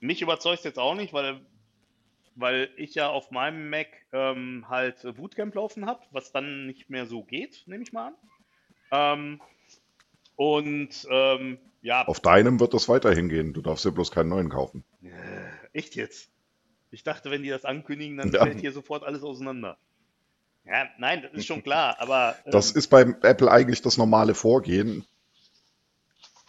mich 0.00 0.22
überzeugt 0.22 0.58
es 0.58 0.64
jetzt 0.64 0.80
auch 0.80 0.96
nicht, 0.96 1.12
weil, 1.12 1.40
weil 2.34 2.68
ich 2.76 2.96
ja 2.96 3.10
auf 3.10 3.30
meinem 3.30 3.70
Mac 3.70 3.86
ähm, 4.10 4.66
halt 4.68 5.06
Bootcamp 5.16 5.54
laufen 5.54 5.86
habe, 5.86 6.02
was 6.10 6.32
dann 6.32 6.66
nicht 6.66 6.90
mehr 6.90 7.06
so 7.06 7.22
geht, 7.22 7.62
nehme 7.66 7.84
ich 7.84 7.92
mal 7.92 8.08
an. 8.08 8.14
Ähm, 8.90 9.40
und 10.36 11.06
ähm, 11.10 11.58
ja, 11.82 12.06
Auf 12.06 12.20
deinem 12.20 12.58
wird 12.60 12.74
das 12.74 12.88
weiterhin 12.88 13.28
gehen. 13.28 13.52
Du 13.52 13.62
darfst 13.62 13.84
ja 13.84 13.90
bloß 13.90 14.10
keinen 14.10 14.28
neuen 14.28 14.48
kaufen. 14.48 14.84
Echt 15.72 15.94
jetzt? 15.94 16.30
Ich 16.90 17.02
dachte, 17.04 17.30
wenn 17.30 17.42
die 17.42 17.48
das 17.50 17.64
ankündigen, 17.64 18.16
dann 18.16 18.32
Ja. 18.32 18.42
fällt 18.44 18.60
hier 18.60 18.72
sofort 18.72 19.02
alles 19.04 19.22
auseinander. 19.22 19.78
Ja, 20.64 20.88
nein, 20.98 21.22
das 21.22 21.32
ist 21.32 21.46
schon 21.46 21.62
klar, 21.62 21.96
aber. 22.00 22.36
Ähm, 22.44 22.50
Das 22.52 22.72
ist 22.72 22.88
bei 22.88 23.02
Apple 23.02 23.50
eigentlich 23.50 23.82
das 23.82 23.98
normale 23.98 24.34
Vorgehen. 24.34 25.06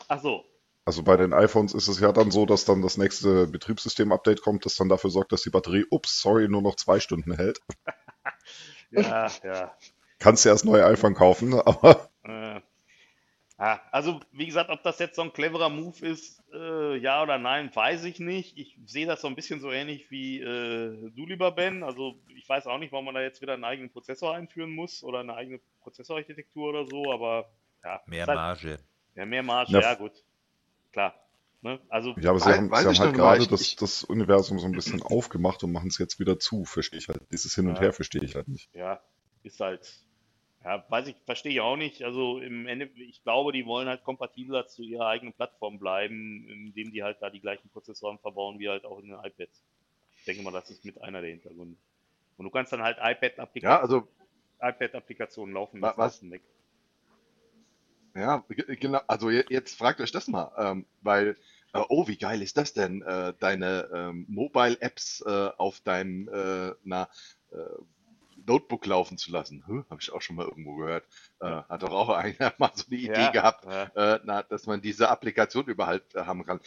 Ach 0.07 0.21
so. 0.21 0.43
Also 0.85 1.03
bei 1.03 1.17
den 1.17 1.33
iPhones 1.33 1.73
ist 1.73 1.87
es 1.89 1.99
ja 1.99 2.13
dann 2.13 2.31
so, 2.31 2.45
dass 2.45 2.63
dann 2.65 2.81
das 2.81 2.97
nächste 2.97 3.45
Betriebssystem-Update 3.47 4.41
kommt, 4.41 4.65
das 4.65 4.75
dann 4.75 4.87
dafür 4.89 5.09
sorgt, 5.09 5.33
dass 5.33 5.41
die 5.41 5.49
Batterie, 5.49 5.85
ups, 5.91 6.21
sorry, 6.21 6.47
nur 6.47 6.61
noch 6.61 6.77
zwei 6.77 6.99
Stunden 6.99 7.35
hält. 7.35 7.59
Ja, 8.89 9.29
ja. 9.43 9.75
Kannst 10.19 10.45
du 10.45 10.49
erst 10.49 10.63
neue 10.65 10.85
iPhone 10.85 11.13
kaufen, 11.13 11.53
aber 11.53 12.09
Äh, 12.23 12.61
ah, 13.57 13.79
also, 13.91 14.19
wie 14.31 14.45
gesagt, 14.45 14.69
ob 14.69 14.83
das 14.83 14.99
jetzt 14.99 15.15
so 15.15 15.21
ein 15.23 15.33
cleverer 15.33 15.69
Move 15.69 16.05
ist, 16.05 16.41
äh, 16.53 16.97
ja 16.97 17.21
oder 17.23 17.37
nein, 17.37 17.69
weiß 17.73 18.03
ich 18.05 18.19
nicht. 18.19 18.57
Ich 18.57 18.77
sehe 18.85 19.05
das 19.05 19.21
so 19.21 19.27
ein 19.27 19.35
bisschen 19.35 19.59
so 19.59 19.71
ähnlich 19.71 20.09
wie 20.11 20.39
äh, 20.41 21.11
du, 21.11 21.25
lieber 21.25 21.51
Ben. 21.51 21.83
Also, 21.83 22.19
ich 22.35 22.47
weiß 22.47 22.67
auch 22.67 22.77
nicht, 22.77 22.91
warum 22.91 23.05
man 23.05 23.15
da 23.15 23.21
jetzt 23.21 23.41
wieder 23.41 23.53
einen 23.53 23.63
eigenen 23.65 23.89
Prozessor 23.91 24.33
einführen 24.35 24.71
muss 24.71 25.03
oder 25.03 25.19
eine 25.19 25.35
eigene 25.35 25.59
Prozessorarchitektur 25.81 26.69
oder 26.69 26.85
so, 26.87 27.11
aber 27.11 27.49
ja. 27.83 28.01
Mehr 28.05 28.25
halt- 28.25 28.35
Marge. 28.37 28.79
Ja, 29.15 29.25
mehr 29.25 29.43
Marge, 29.43 29.73
Ja. 29.73 29.81
ja, 29.81 29.93
gut. 29.95 30.11
Klar. 30.91 31.15
Ne? 31.61 31.79
Also, 31.89 32.13
ja, 32.19 32.29
aber 32.29 32.39
sie 32.39 32.49
Weiß- 32.49 32.57
haben, 32.57 32.69
weiß 32.71 32.81
sie 32.83 32.87
haben 32.89 32.97
halt 32.99 33.15
gerade 33.15 33.47
das, 33.47 33.75
das 33.75 34.03
Universum 34.03 34.59
so 34.59 34.67
ein 34.67 34.73
bisschen 34.73 35.01
aufgemacht 35.01 35.63
und 35.63 35.71
machen 35.71 35.87
es 35.87 35.97
jetzt 35.97 36.19
wieder 36.19 36.37
zu, 36.39 36.65
verstehe 36.65 36.99
ich 36.99 37.07
halt. 37.07 37.21
Dieses 37.31 37.55
Hin 37.55 37.67
und 37.67 37.75
Ja. 37.75 37.81
Her 37.81 37.93
verstehe 37.93 38.23
ich 38.23 38.35
halt 38.35 38.47
nicht. 38.47 38.69
ja, 38.75 39.01
ist 39.41 39.59
halt, 39.59 39.91
ja, 40.67 40.83
weiß 40.89 41.07
ich, 41.07 41.15
verstehe 41.25 41.53
ich 41.53 41.61
auch 41.61 41.77
nicht. 41.77 42.03
Also 42.03 42.39
im 42.39 42.67
Ende, 42.67 42.87
ich 42.97 43.23
glaube, 43.23 43.53
die 43.53 43.65
wollen 43.65 43.87
halt 43.87 44.03
kompatibler 44.03 44.67
zu 44.67 44.83
ihrer 44.83 45.07
eigenen 45.07 45.33
Plattform 45.33 45.79
bleiben, 45.79 46.45
indem 46.49 46.91
die 46.91 47.03
halt 47.03 47.21
da 47.21 47.29
die 47.29 47.39
gleichen 47.39 47.69
Prozessoren 47.69 48.19
verbauen 48.19 48.59
wie 48.59 48.67
halt 48.67 48.83
auch 48.83 48.99
in 48.99 49.05
den 49.07 49.17
iPads. 49.17 49.63
Ich 50.17 50.25
denke 50.25 50.43
mal, 50.43 50.51
das 50.51 50.69
ist 50.69 50.83
mit 50.83 51.01
einer 51.01 51.21
der 51.21 51.29
Hintergründe. 51.29 51.77
Und 52.35 52.43
du 52.45 52.51
kannst 52.51 52.73
dann 52.73 52.81
halt 52.83 52.97
Ja, 52.97 53.11
iPad-Applikationen 53.11 53.81
also, 53.81 54.07
iPad 54.61 55.37
laufen 55.53 55.79
lassen. 55.79 55.97
was- 55.99 56.21
Mac. 56.23 56.41
ja, 58.13 58.43
ge- 58.49 58.75
genau. 58.75 58.99
Also 59.07 59.29
je- 59.29 59.45
jetzt 59.49 59.77
fragt 59.77 60.01
euch 60.01 60.11
das 60.11 60.27
mal, 60.27 60.51
ähm, 60.57 60.85
weil, 61.01 61.37
äh, 61.73 61.81
oh, 61.87 62.07
wie 62.09 62.17
geil 62.17 62.41
ist 62.41 62.57
das 62.57 62.73
denn, 62.73 63.03
äh, 63.03 63.33
deine 63.39 63.89
ähm, 63.93 64.25
Mobile-Apps 64.27 65.21
äh, 65.25 65.49
auf 65.57 65.79
deinem 65.79 66.27
äh, 66.27 66.73
na, 66.83 67.09
äh, 67.51 67.55
Notebook 68.47 68.85
laufen 68.87 69.17
zu 69.17 69.31
lassen. 69.31 69.63
Huh, 69.67 69.83
Habe 69.89 70.01
ich 70.01 70.11
auch 70.11 70.21
schon 70.21 70.37
mal 70.37 70.45
irgendwo 70.47 70.75
gehört. 70.77 71.05
Äh, 71.41 71.47
hat 71.47 71.83
doch 71.83 71.91
auch 71.91 72.09
einer 72.17 72.53
mal 72.57 72.71
so 72.75 72.85
eine 72.89 72.99
Idee 72.99 73.11
Ja, 73.13 73.29
gehabt, 73.29 73.65
ja. 73.65 73.91
äh, 73.95 74.19
na, 74.23 74.43
dass 74.43 74.65
man 74.67 74.81
diese 74.81 75.09
Applikation 75.09 75.65
überhaupt 75.65 76.15
äh, 76.15 76.21
haben 76.25 76.45
kann. 76.45 76.59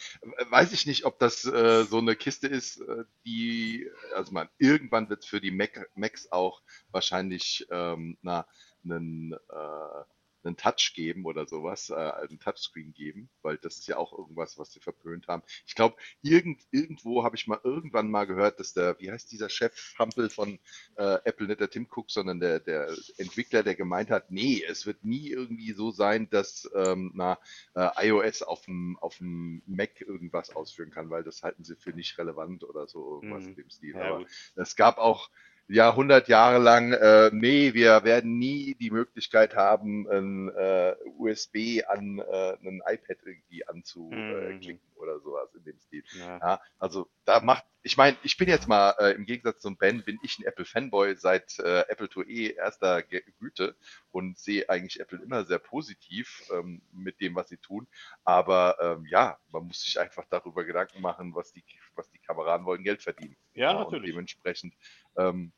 Weiß 0.49 0.73
ich 0.73 0.85
nicht, 0.85 1.05
ob 1.05 1.19
das 1.19 1.45
äh, 1.45 1.83
so 1.83 1.97
eine 1.99 2.15
Kiste 2.15 2.47
ist, 2.47 2.81
äh, 2.81 3.03
die, 3.25 3.89
also 4.15 4.31
man, 4.31 4.49
irgendwann 4.57 5.09
wird 5.09 5.23
es 5.23 5.29
für 5.29 5.41
die 5.41 5.51
Mac, 5.51 5.89
Macs 5.95 6.31
auch 6.31 6.61
wahrscheinlich 6.91 7.67
ähm, 7.71 8.17
na, 8.21 8.45
einen, 8.83 9.33
äh, 9.33 10.03
einen 10.43 10.57
Touch 10.57 10.93
geben 10.95 11.25
oder 11.25 11.47
sowas, 11.47 11.89
äh, 11.89 11.93
einen 11.95 12.39
Touchscreen 12.39 12.93
geben, 12.93 13.29
weil 13.41 13.57
das 13.57 13.77
ist 13.77 13.87
ja 13.87 13.97
auch 13.97 14.17
irgendwas, 14.17 14.57
was 14.57 14.71
sie 14.71 14.79
verpönt 14.79 15.27
haben. 15.27 15.43
Ich 15.65 15.75
glaube, 15.75 15.95
irgend, 16.21 16.61
irgendwo 16.71 17.23
habe 17.23 17.35
ich 17.35 17.47
mal 17.47 17.59
irgendwann 17.63 18.09
mal 18.09 18.25
gehört, 18.25 18.59
dass 18.59 18.73
der, 18.73 18.99
wie 18.99 19.11
heißt 19.11 19.31
dieser 19.31 19.49
Chef 19.49 19.93
Hampel 19.99 20.29
von 20.29 20.59
äh, 20.95 21.19
Apple, 21.23 21.47
nicht 21.47 21.59
der 21.59 21.69
Tim 21.69 21.87
Cook, 21.89 22.09
sondern 22.11 22.39
der, 22.39 22.59
der 22.59 22.93
Entwickler, 23.17 23.63
der 23.63 23.75
gemeint 23.75 24.09
hat, 24.09 24.31
nee, 24.31 24.63
es 24.67 24.85
wird 24.85 25.03
nie 25.03 25.29
irgendwie 25.29 25.73
so 25.73 25.91
sein, 25.91 26.29
dass 26.29 26.69
ähm, 26.75 27.11
na, 27.13 27.37
äh, 27.75 28.07
iOS 28.07 28.41
auf 28.43 28.65
dem, 28.65 28.97
auf 28.99 29.17
dem 29.17 29.61
Mac 29.65 30.01
irgendwas 30.01 30.55
ausführen 30.55 30.91
kann, 30.91 31.09
weil 31.09 31.23
das 31.23 31.43
halten 31.43 31.63
sie 31.63 31.75
für 31.75 31.91
nicht 31.91 32.17
relevant 32.17 32.63
oder 32.63 32.87
so, 32.87 33.15
irgendwas 33.15 33.43
Mhm. 33.43 33.49
in 33.49 33.55
dem 33.55 33.69
Stil. 33.69 33.95
Ja, 33.95 34.01
Aber 34.01 34.25
es 34.55 34.75
gab 34.75 34.97
auch 34.97 35.29
ja 35.71 35.89
100 35.89 36.27
Jahre 36.27 36.59
lang, 36.59 36.93
äh, 36.93 37.29
nee, 37.33 37.73
wir 37.73 38.03
werden 38.03 38.37
nie 38.37 38.75
die 38.75 38.91
Möglichkeit 38.91 39.55
haben, 39.55 40.07
ein 40.09 40.49
äh, 40.49 40.95
USB 41.17 41.83
an 41.87 42.19
äh, 42.19 42.57
ein 42.63 42.81
iPad 42.85 43.17
irgendwie 43.23 43.67
anzuklicken 43.67 44.79
oder 44.95 45.19
sowas 45.19 45.53
in 45.55 45.63
dem 45.63 45.79
Stil. 45.79 46.03
Ja. 46.17 46.37
Ja, 46.39 46.61
also 46.79 47.09
da 47.25 47.39
macht, 47.39 47.65
ich 47.83 47.97
meine, 47.97 48.17
ich 48.23 48.37
bin 48.37 48.47
jetzt 48.47 48.67
mal, 48.67 48.95
äh, 48.99 49.13
im 49.13 49.25
Gegensatz 49.25 49.61
zum 49.61 49.77
Ben, 49.77 50.03
bin 50.03 50.19
ich 50.23 50.37
ein 50.39 50.45
Apple-Fanboy 50.45 51.15
seit 51.15 51.59
äh, 51.59 51.81
Apple 51.87 52.09
IIe 52.15 52.55
erster 52.55 53.01
Ge 53.01 53.23
Güte 53.39 53.75
und 54.11 54.37
sehe 54.37 54.69
eigentlich 54.69 54.99
Apple 54.99 55.19
immer 55.23 55.45
sehr 55.45 55.59
positiv 55.59 56.43
ähm, 56.53 56.81
mit 56.91 57.19
dem, 57.21 57.35
was 57.35 57.49
sie 57.49 57.57
tun. 57.57 57.87
Aber 58.23 58.77
ähm, 58.79 59.05
ja, 59.05 59.37
man 59.51 59.65
muss 59.67 59.81
sich 59.81 59.99
einfach 59.99 60.25
darüber 60.29 60.63
Gedanken 60.63 61.01
machen, 61.01 61.33
was 61.35 61.51
die, 61.53 61.63
was 61.95 62.09
die 62.11 62.19
Kameraden 62.19 62.65
wollen, 62.65 62.83
Geld 62.83 63.01
verdienen. 63.01 63.35
Ja, 63.53 63.71
Und 63.71 63.83
natürlich. 63.83 64.11
dementsprechend, 64.11 64.73
ähm, 65.17 65.51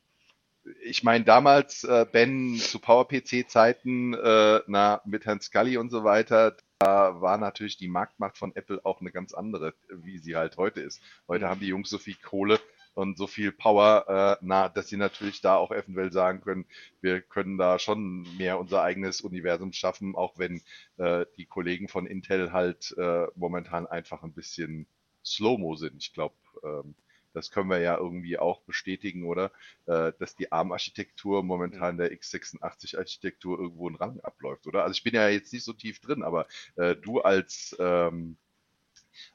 ich 0.82 1.02
meine, 1.02 1.24
damals, 1.24 1.84
äh, 1.84 2.06
Ben, 2.10 2.56
zu 2.56 2.78
PowerPC-Zeiten, 2.78 4.14
äh, 4.14 4.60
na, 4.66 5.02
mit 5.04 5.26
Herrn 5.26 5.40
Scully 5.40 5.76
und 5.76 5.90
so 5.90 6.04
weiter, 6.04 6.56
da 6.78 7.20
war 7.20 7.38
natürlich 7.38 7.76
die 7.76 7.88
Marktmacht 7.88 8.38
von 8.38 8.54
Apple 8.56 8.80
auch 8.84 9.00
eine 9.00 9.12
ganz 9.12 9.34
andere, 9.34 9.74
wie 9.88 10.18
sie 10.18 10.36
halt 10.36 10.56
heute 10.56 10.80
ist. 10.80 11.00
Heute 11.28 11.48
haben 11.48 11.60
die 11.60 11.68
Jungs 11.68 11.90
so 11.90 11.98
viel 11.98 12.16
Kohle, 12.16 12.60
und 12.94 13.18
so 13.18 13.26
viel 13.26 13.52
Power, 13.52 14.38
äh, 14.40 14.44
na, 14.44 14.68
dass 14.68 14.88
sie 14.88 14.96
natürlich 14.96 15.40
da 15.40 15.56
auch 15.56 15.72
eventuell 15.72 16.12
sagen 16.12 16.40
können, 16.40 16.64
wir 17.00 17.20
können 17.20 17.58
da 17.58 17.78
schon 17.78 18.26
mehr 18.36 18.58
unser 18.58 18.82
eigenes 18.82 19.20
Universum 19.20 19.72
schaffen, 19.72 20.14
auch 20.14 20.38
wenn 20.38 20.62
äh, 20.96 21.26
die 21.36 21.46
Kollegen 21.46 21.88
von 21.88 22.06
Intel 22.06 22.52
halt 22.52 22.94
äh, 22.96 23.26
momentan 23.34 23.86
einfach 23.86 24.22
ein 24.22 24.32
bisschen 24.32 24.86
slow-mo 25.24 25.74
sind. 25.74 26.02
Ich 26.02 26.12
glaube, 26.12 26.34
ähm, 26.62 26.94
das 27.34 27.50
können 27.50 27.68
wir 27.68 27.80
ja 27.80 27.98
irgendwie 27.98 28.38
auch 28.38 28.60
bestätigen, 28.62 29.24
oder? 29.24 29.50
Äh, 29.86 30.12
dass 30.18 30.36
die 30.36 30.50
ARM-Architektur 30.52 31.42
momentan 31.42 31.98
der 31.98 32.12
x86-Architektur 32.12 33.58
irgendwo 33.58 33.88
einen 33.88 33.96
Rang 33.96 34.20
abläuft, 34.20 34.66
oder? 34.66 34.84
Also 34.84 34.92
ich 34.92 35.02
bin 35.02 35.14
ja 35.14 35.28
jetzt 35.28 35.52
nicht 35.52 35.64
so 35.64 35.72
tief 35.72 36.00
drin, 36.00 36.22
aber 36.22 36.46
äh, 36.76 36.96
du 36.96 37.20
als 37.20 37.76
ähm, 37.78 38.36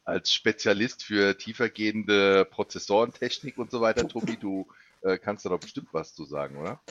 als 0.03 0.33
Spezialist 0.33 1.03
für 1.03 1.37
tiefergehende 1.37 2.45
Prozessorentechnik 2.45 3.57
und 3.57 3.71
so 3.71 3.81
weiter, 3.81 4.07
Tobi, 4.07 4.37
du 4.37 4.67
äh, 5.01 5.17
kannst 5.17 5.45
da 5.45 5.49
doch 5.49 5.59
bestimmt 5.59 5.89
was 5.93 6.13
zu 6.13 6.25
sagen, 6.25 6.57
oder? 6.57 6.81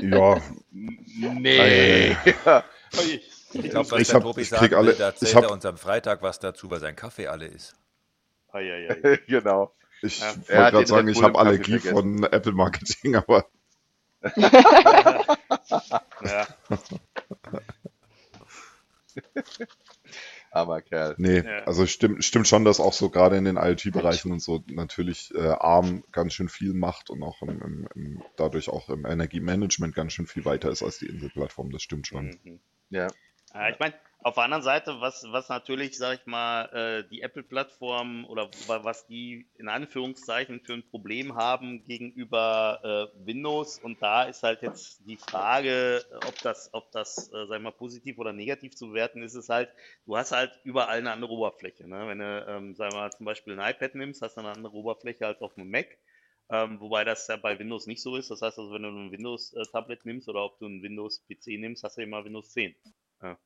ja. 0.00 0.40
Nee. 1.20 2.16
Ich 3.52 3.70
glaube, 3.70 3.90
was 3.90 4.00
Ich 4.00 4.08
der 4.08 4.16
hab- 4.16 4.22
Tobi 4.22 4.44
krieg 4.44 4.72
alle- 4.74 4.92
da 4.94 5.08
ich 5.10 5.14
erzählt 5.14 5.34
hab- 5.36 5.44
er 5.44 5.52
uns 5.52 5.64
am 5.64 5.76
Freitag 5.78 6.22
was 6.22 6.38
dazu, 6.38 6.70
weil 6.70 6.80
sein 6.80 6.96
Kaffee 6.96 7.26
alle 7.28 7.46
ist. 7.46 7.74
Eieiei. 8.52 9.18
genau. 9.26 9.74
Ich 10.02 10.20
Ja. 10.20 10.26
Wollte 10.36 10.46
gerade 10.46 10.86
sagen, 10.86 11.08
ich 11.08 11.22
habe 11.22 11.38
Allergie 11.38 11.78
vergessen. 11.80 12.18
von 12.20 12.24
Apple 12.32 12.52
Marketing, 12.52 13.16
aber 13.16 13.46
Ja. 16.24 16.46
Armer 20.50 20.80
Kerl. 20.80 21.14
nee, 21.18 21.40
Ja. 21.40 21.64
also 21.64 21.86
stimmt, 21.86 22.24
stimmt 22.24 22.48
schon, 22.48 22.64
dass 22.64 22.80
auch 22.80 22.92
so 22.94 23.10
gerade 23.10 23.36
in 23.36 23.44
den 23.44 23.56
IoT-Bereichen 23.56 24.32
und 24.32 24.40
so 24.40 24.64
natürlich 24.68 25.32
äh, 25.34 25.40
ARM 25.48 26.04
ganz 26.10 26.32
schön 26.32 26.48
viel 26.48 26.72
macht 26.72 27.10
und 27.10 27.22
auch 27.22 27.42
im, 27.42 27.60
im, 27.60 27.88
im, 27.94 28.22
dadurch 28.36 28.68
auch 28.70 28.88
im 28.88 29.04
Energiemanagement 29.04 29.94
ganz 29.94 30.12
schön 30.14 30.26
viel 30.26 30.44
weiter 30.44 30.70
ist 30.70 30.82
als 30.82 30.98
die 30.98 31.06
Intel-Plattform. 31.06 31.70
Das 31.70 31.82
stimmt 31.82 32.06
schon. 32.06 32.38
Mhm. 32.44 32.60
Ja. 32.90 33.08
Ja, 33.54 33.68
ich 33.70 33.78
meine, 33.78 33.94
auf 34.22 34.34
der 34.34 34.44
anderen 34.44 34.62
Seite, 34.62 35.00
was, 35.00 35.24
was 35.30 35.48
natürlich, 35.48 35.96
sag 35.96 36.20
ich 36.20 36.26
mal, 36.26 36.64
äh, 37.04 37.08
die 37.08 37.22
Apple-Plattform 37.22 38.26
oder 38.26 38.50
wa- 38.66 38.84
was 38.84 39.06
die 39.06 39.48
in 39.54 39.68
Anführungszeichen 39.68 40.60
für 40.60 40.74
ein 40.74 40.88
Problem 40.90 41.34
haben 41.34 41.84
gegenüber 41.84 43.10
äh, 43.14 43.26
Windows 43.26 43.78
und 43.78 44.02
da 44.02 44.24
ist 44.24 44.42
halt 44.42 44.60
jetzt 44.62 45.00
die 45.06 45.16
Frage, 45.16 46.04
ob 46.22 46.42
das, 46.42 46.68
ob 46.74 46.90
das, 46.92 47.28
äh, 47.32 47.46
sag 47.46 47.56
ich 47.58 47.62
mal, 47.62 47.70
positiv 47.72 48.18
oder 48.18 48.32
negativ 48.32 48.74
zu 48.76 48.88
bewerten 48.88 49.22
ist, 49.22 49.34
ist 49.34 49.48
halt, 49.48 49.70
du 50.04 50.16
hast 50.16 50.32
halt 50.32 50.52
überall 50.64 50.98
eine 50.98 51.12
andere 51.12 51.30
Oberfläche. 51.32 51.88
Ne? 51.88 52.06
Wenn 52.08 52.18
du, 52.18 52.46
ähm, 52.48 52.74
sag 52.74 52.92
mal, 52.92 53.10
zum 53.12 53.24
Beispiel 53.24 53.58
ein 53.58 53.70
iPad 53.74 53.94
nimmst, 53.94 54.20
hast 54.20 54.36
du 54.36 54.40
eine 54.40 54.50
andere 54.52 54.74
Oberfläche 54.74 55.26
als 55.26 55.40
auf 55.40 55.56
einem 55.56 55.70
Mac. 55.70 55.86
Ähm, 56.50 56.80
wobei 56.80 57.04
das 57.04 57.26
ja 57.28 57.36
bei 57.36 57.58
Windows 57.58 57.86
nicht 57.86 58.02
so 58.02 58.16
ist. 58.16 58.30
Das 58.30 58.42
heißt 58.42 58.58
also, 58.58 58.72
wenn 58.72 58.82
du 58.82 58.88
ein 58.88 59.12
Windows-Tablet 59.12 60.04
nimmst 60.06 60.28
oder 60.28 60.44
ob 60.44 60.58
du 60.58 60.66
ein 60.66 60.82
Windows-PC 60.82 61.56
nimmst, 61.58 61.84
hast 61.84 61.98
du 61.98 62.02
immer 62.02 62.24
Windows 62.24 62.50
10. 62.52 62.74
Ja. 63.22 63.38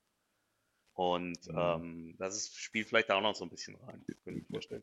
Und 0.94 1.38
Mhm. 1.46 1.58
ähm, 1.58 2.16
das 2.18 2.36
ist, 2.36 2.56
spielt 2.56 2.88
vielleicht 2.88 3.10
auch 3.10 3.20
noch 3.20 3.34
so 3.34 3.44
ein 3.44 3.50
bisschen 3.50 3.76
rein, 3.76 4.04
könnte 4.24 4.40
ich 4.40 4.48
mir 4.48 4.54
vorstellen. 4.54 4.82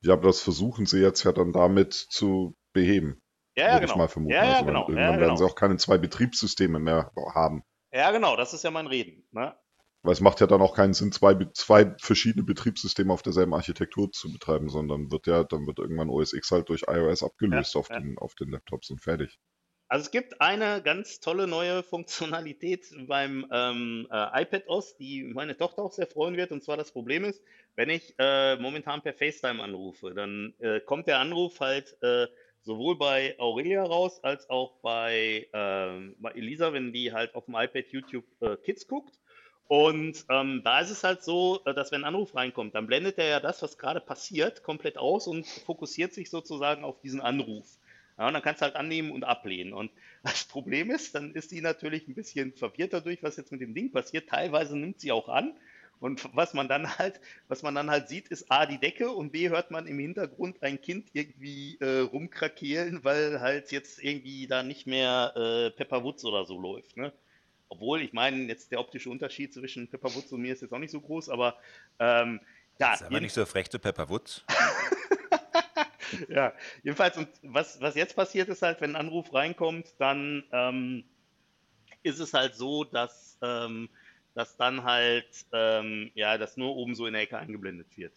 Ja, 0.00 0.14
aber 0.14 0.28
das 0.28 0.40
versuchen 0.40 0.86
sie 0.86 1.00
jetzt 1.00 1.22
ja 1.24 1.32
dann 1.32 1.52
damit 1.52 1.92
zu 1.92 2.56
beheben, 2.72 3.22
Ja, 3.56 3.68
ja, 3.68 3.72
würde 3.72 3.84
ich 3.84 3.90
genau. 3.90 3.98
mal 3.98 4.08
vermuten. 4.08 4.32
Ja, 4.32 4.44
ja, 4.44 4.62
also 4.62 4.64
genau. 4.64 4.86
irgendwann 4.86 5.16
Ja, 5.16 5.20
werden 5.20 5.34
genau. 5.34 5.36
sie 5.36 5.44
auch 5.44 5.54
keine 5.54 5.76
zwei 5.76 5.98
Betriebssysteme 5.98 6.78
mehr 6.78 7.12
haben. 7.34 7.62
Ja, 7.92 8.10
genau, 8.12 8.36
das 8.36 8.54
ist 8.54 8.62
ja 8.64 8.70
mein 8.70 8.86
Reden. 8.86 9.26
Ne? 9.32 9.56
Weil 10.02 10.14
es 10.14 10.20
macht 10.22 10.40
ja 10.40 10.46
dann 10.46 10.62
auch 10.62 10.74
keinen 10.74 10.94
Sinn, 10.94 11.12
zwei, 11.12 11.34
zwei 11.52 11.94
verschiedene 12.00 12.44
Betriebssysteme 12.44 13.12
auf 13.12 13.20
derselben 13.22 13.52
Architektur 13.52 14.10
zu 14.10 14.32
betreiben, 14.32 14.70
sondern 14.70 15.10
wird 15.10 15.26
ja, 15.26 15.44
dann 15.44 15.66
wird 15.66 15.78
irgendwann 15.80 16.08
OS 16.08 16.32
X 16.32 16.50
halt 16.50 16.70
durch 16.70 16.84
iOS 16.88 17.22
abgelöst 17.22 17.74
Ja, 17.74 17.80
auf, 17.80 17.90
ja. 17.90 18.00
Den, 18.00 18.16
auf 18.16 18.34
den 18.36 18.50
Laptops 18.50 18.88
und 18.88 19.02
fertig. 19.02 19.38
Also 19.88 20.02
es 20.06 20.10
gibt 20.10 20.40
eine 20.40 20.82
ganz 20.82 21.20
tolle 21.20 21.46
neue 21.46 21.82
Funktionalität 21.82 22.86
beim 23.06 23.46
ähm, 23.52 24.08
äh, 24.10 24.42
iPad 24.42 24.68
OS, 24.68 24.96
die 24.96 25.22
meine 25.22 25.56
Tochter 25.56 25.82
auch 25.82 25.92
sehr 25.92 26.08
freuen 26.08 26.36
wird. 26.36 26.50
Und 26.50 26.64
zwar 26.64 26.76
das 26.76 26.90
Problem 26.90 27.24
ist, 27.24 27.42
wenn 27.76 27.90
ich 27.90 28.14
äh, 28.18 28.56
momentan 28.56 29.02
per 29.02 29.14
FaceTime 29.14 29.62
anrufe, 29.62 30.12
dann 30.14 30.54
äh, 30.58 30.80
kommt 30.80 31.06
der 31.06 31.20
Anruf 31.20 31.60
halt 31.60 31.96
äh, 32.02 32.26
sowohl 32.62 32.98
bei 32.98 33.38
Aurelia 33.38 33.84
raus 33.84 34.18
als 34.24 34.50
auch 34.50 34.72
bei, 34.82 35.46
ähm, 35.52 36.16
bei 36.18 36.32
Elisa, 36.32 36.72
wenn 36.72 36.92
die 36.92 37.12
halt 37.12 37.34
auf 37.36 37.44
dem 37.44 37.54
iPad 37.54 37.86
YouTube 37.90 38.24
äh, 38.40 38.56
Kids 38.56 38.88
guckt. 38.88 39.20
Und 39.68 40.24
ähm, 40.30 40.62
da 40.64 40.80
ist 40.80 40.90
es 40.90 41.04
halt 41.04 41.22
so, 41.22 41.60
äh, 41.64 41.74
dass 41.74 41.92
wenn 41.92 42.02
ein 42.02 42.08
Anruf 42.14 42.34
reinkommt, 42.34 42.74
dann 42.74 42.88
blendet 42.88 43.18
er 43.18 43.28
ja 43.28 43.40
das, 43.40 43.62
was 43.62 43.78
gerade 43.78 44.00
passiert, 44.00 44.64
komplett 44.64 44.98
aus 44.98 45.28
und 45.28 45.46
fokussiert 45.46 46.12
sich 46.12 46.28
sozusagen 46.28 46.82
auf 46.82 47.00
diesen 47.00 47.20
Anruf. 47.20 47.78
Ja, 48.18 48.26
und 48.28 48.34
dann 48.34 48.42
kannst 48.42 48.62
du 48.62 48.64
halt 48.64 48.76
annehmen 48.76 49.10
und 49.10 49.24
ablehnen. 49.24 49.72
Und 49.72 49.90
das 50.22 50.44
Problem 50.44 50.90
ist, 50.90 51.14
dann 51.14 51.34
ist 51.34 51.50
die 51.50 51.60
natürlich 51.60 52.08
ein 52.08 52.14
bisschen 52.14 52.52
verwirrt 52.52 52.92
dadurch, 52.92 53.22
was 53.22 53.36
jetzt 53.36 53.52
mit 53.52 53.60
dem 53.60 53.74
Ding 53.74 53.92
passiert. 53.92 54.28
Teilweise 54.28 54.76
nimmt 54.76 55.00
sie 55.00 55.12
auch 55.12 55.28
an. 55.28 55.54
Und 55.98 56.28
was 56.34 56.52
man 56.52 56.68
dann 56.68 56.98
halt, 56.98 57.20
was 57.48 57.62
man 57.62 57.74
dann 57.74 57.90
halt 57.90 58.08
sieht, 58.08 58.28
ist 58.28 58.50
A, 58.50 58.66
die 58.66 58.78
Decke 58.78 59.10
und 59.10 59.32
B, 59.32 59.48
hört 59.48 59.70
man 59.70 59.86
im 59.86 59.98
Hintergrund 59.98 60.62
ein 60.62 60.80
Kind 60.80 61.08
irgendwie 61.14 61.78
äh, 61.80 62.00
rumkrakeelen, 62.00 63.02
weil 63.02 63.40
halt 63.40 63.72
jetzt 63.72 64.02
irgendwie 64.02 64.46
da 64.46 64.62
nicht 64.62 64.86
mehr 64.86 65.32
äh, 65.34 65.70
Pepper 65.70 66.04
Woods 66.04 66.24
oder 66.26 66.44
so 66.44 66.60
läuft. 66.60 66.98
Ne? 66.98 67.14
Obwohl, 67.70 68.02
ich 68.02 68.12
meine, 68.12 68.44
jetzt 68.44 68.72
der 68.72 68.80
optische 68.80 69.08
Unterschied 69.08 69.54
zwischen 69.54 69.88
Pepper 69.88 70.14
Woods 70.14 70.30
und 70.32 70.42
mir 70.42 70.52
ist 70.52 70.60
jetzt 70.60 70.72
auch 70.72 70.78
nicht 70.78 70.90
so 70.90 71.00
groß, 71.00 71.30
aber 71.30 71.56
ähm, 71.98 72.40
ja, 72.78 72.92
Ist 72.92 73.04
aber 73.04 73.20
nicht 73.20 73.32
so 73.32 73.46
frech 73.46 73.70
zu 73.70 73.78
Pepper 73.78 74.08
Woods. 74.10 74.44
ja, 76.28 76.52
jedenfalls, 76.82 77.16
und 77.16 77.28
was, 77.42 77.80
was 77.80 77.94
jetzt 77.94 78.16
passiert 78.16 78.48
ist 78.48 78.62
halt, 78.62 78.80
wenn 78.80 78.90
ein 78.90 79.06
Anruf 79.06 79.32
reinkommt, 79.32 79.86
dann 79.98 80.44
ähm, 80.52 81.04
ist 82.02 82.20
es 82.20 82.32
halt 82.32 82.54
so, 82.54 82.84
dass, 82.84 83.38
ähm, 83.42 83.88
dass 84.34 84.56
dann 84.56 84.84
halt, 84.84 85.28
ähm, 85.52 86.10
ja, 86.14 86.38
das 86.38 86.56
nur 86.56 86.76
oben 86.76 86.94
so 86.94 87.06
in 87.06 87.14
der 87.14 87.22
Ecke 87.22 87.38
eingeblendet 87.38 87.88
wird. 87.96 88.12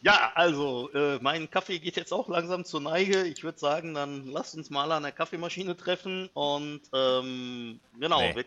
Ja, 0.00 0.32
also, 0.34 0.90
äh, 0.92 1.18
mein 1.20 1.50
Kaffee 1.50 1.80
geht 1.80 1.96
jetzt 1.96 2.12
auch 2.12 2.28
langsam 2.28 2.64
zur 2.64 2.80
Neige. 2.80 3.24
Ich 3.24 3.42
würde 3.42 3.58
sagen, 3.58 3.94
dann 3.94 4.26
lasst 4.28 4.54
uns 4.54 4.70
mal 4.70 4.92
an 4.92 5.02
der 5.02 5.12
Kaffeemaschine 5.12 5.76
treffen 5.76 6.28
und, 6.34 6.82
ähm, 6.94 7.80
genau. 7.98 8.20
Nee. 8.20 8.44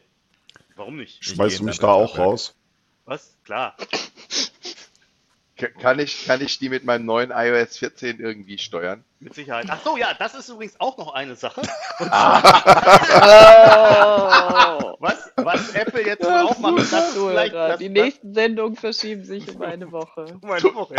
Warum 0.75 0.97
nicht? 0.97 1.19
Ich 1.21 1.27
Schmeißt 1.27 1.60
du 1.60 1.65
mich 1.65 1.79
da 1.79 1.88
auch 1.88 2.17
Handelsstockwerk. 2.17 2.27
raus? 2.27 2.55
Was? 3.05 3.38
Klar. 3.43 3.75
Kann 5.69 6.00
ich, 6.00 6.26
kann 6.26 6.41
ich 6.41 6.60
die 6.60 6.69
mit 6.69 6.84
meinem 6.84 7.06
neuen 7.06 7.32
iOS 7.32 7.78
14 7.78 8.19
irgendwie 8.19 8.58
steuern? 8.58 9.04
Mit 9.19 9.36
Sicherheit. 9.36 9.67
Ach 9.69 9.80
so, 9.84 9.97
ja, 9.97 10.15
das 10.17 10.34
ist 10.34 10.50
übrigens 10.50 10.80
auch 10.80 10.97
noch 10.97 11.13
eine 11.13 11.36
Sache. 11.36 11.62
Oh. 12.00 12.06
Was, 15.02 15.32
was 15.36 15.74
Apple 15.74 16.06
jetzt 16.06 16.24
wohl 16.24 16.32
auch 16.32 16.60
macht, 16.60 16.78
das 16.78 17.10
ist 17.10 17.17
vielleicht 17.17 17.56
das, 17.56 17.80
Die 17.80 17.89
nächsten 17.89 18.36
Sendungen 18.36 18.76
verschieben 18.76 19.24
sich 19.24 19.50
um 19.50 19.60
eine 19.63 19.91
Woche. 19.91 20.26
das, 20.41 20.41
meine 20.43 20.76
Woche. 20.76 20.93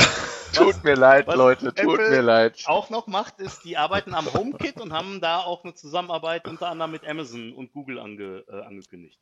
Tut 0.52 0.82
mir 0.82 0.96
leid, 0.96 1.28
was 1.28 1.36
Leute, 1.36 1.72
tut 1.72 1.78
Apple 1.78 2.10
mir 2.10 2.22
leid. 2.22 2.64
auch 2.66 2.90
noch 2.90 3.06
macht, 3.06 3.38
ist, 3.38 3.64
die 3.64 3.76
arbeiten 3.76 4.12
am 4.14 4.32
HomeKit 4.32 4.80
und 4.80 4.92
haben 4.92 5.20
da 5.20 5.38
auch 5.38 5.62
eine 5.62 5.74
Zusammenarbeit 5.74 6.48
unter 6.48 6.68
anderem 6.68 6.90
mit 6.90 7.06
Amazon 7.06 7.52
und 7.52 7.72
Google 7.72 8.00
ange, 8.00 8.44
äh, 8.48 8.62
angekündigt. 8.62 9.20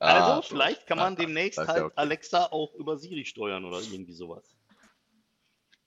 Also, 0.00 0.30
Ah, 0.32 0.42
vielleicht 0.42 0.86
kann 0.86 0.96
man 0.98 1.12
Ah, 1.12 1.16
demnächst 1.16 1.58
ist 1.60 1.66
ja 1.68 1.74
halt 1.74 1.84
okay. 1.84 1.92
Alexa 1.96 2.46
auch 2.46 2.74
über 2.74 2.96
Siri 2.96 3.24
steuern 3.26 3.64
oder 3.64 3.80
irgendwie 3.80 4.14
sowas. 4.14 4.44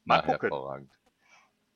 Mal 0.05 0.17
Na, 0.17 0.21
gucken. 0.21 0.49
hervorragend. 0.49 0.91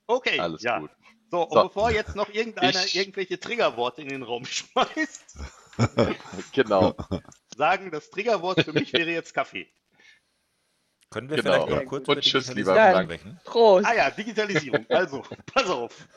Okay, 0.05 0.39
Alles 0.39 0.61
ja. 0.61 0.79
gut. 0.79 0.91
So, 1.29 1.41
und 1.43 1.53
So. 1.53 1.63
bevor 1.63 1.91
jetzt 1.91 2.15
noch 2.15 2.29
irgendeiner 2.29 2.85
Ich- 2.85 2.95
irgendwelche 2.95 3.39
Triggerworte 3.39 4.01
in 4.01 4.09
den 4.09 4.23
Raum 4.23 4.45
schmeißt, 4.45 5.37
Genau. 6.53 6.95
sagen, 7.57 7.91
das 7.91 8.09
Triggerwort 8.11 8.61
für 8.61 8.71
mich 8.73 8.93
wäre 8.93 9.09
jetzt 9.09 9.33
Kaffee. 9.33 9.67
Können 11.09 11.29
wir 11.29 11.37
Genau. 11.37 11.65
vielleicht 11.65 11.83
noch 11.83 11.85
kurz 11.89 12.07
Und 12.07 12.21
tschüss, 12.21 12.47
Digitalisierung 12.47 12.75
lieber 12.75 12.91
Frank. 12.91 13.05
sprechen? 13.11 13.39
Prost. 13.45 13.85
Ah 13.87 13.93
ja, 13.95 14.11
Digitalisierung. 14.11 14.85
Also, 14.89 15.23
pass 15.53 15.69
auf. 15.69 16.07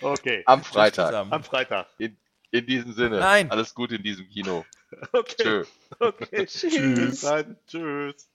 Okay, 0.00 0.42
Am 0.46 0.62
Freitag. 0.62 1.14
am 1.14 1.42
Freitag. 1.44 1.88
In 1.98 2.16
diesem 2.52 2.92
Sinne. 2.92 3.20
Nein. 3.20 3.50
Alles 3.50 3.74
gut 3.74 3.92
in 3.92 4.02
diesem 4.02 4.28
Kino. 4.28 4.64
Okay, 5.12 5.34
Tschö. 5.38 5.64
okay. 6.00 6.46
Tschüss. 6.46 7.20
Dann. 7.20 7.56
Tschüss. 7.68 8.29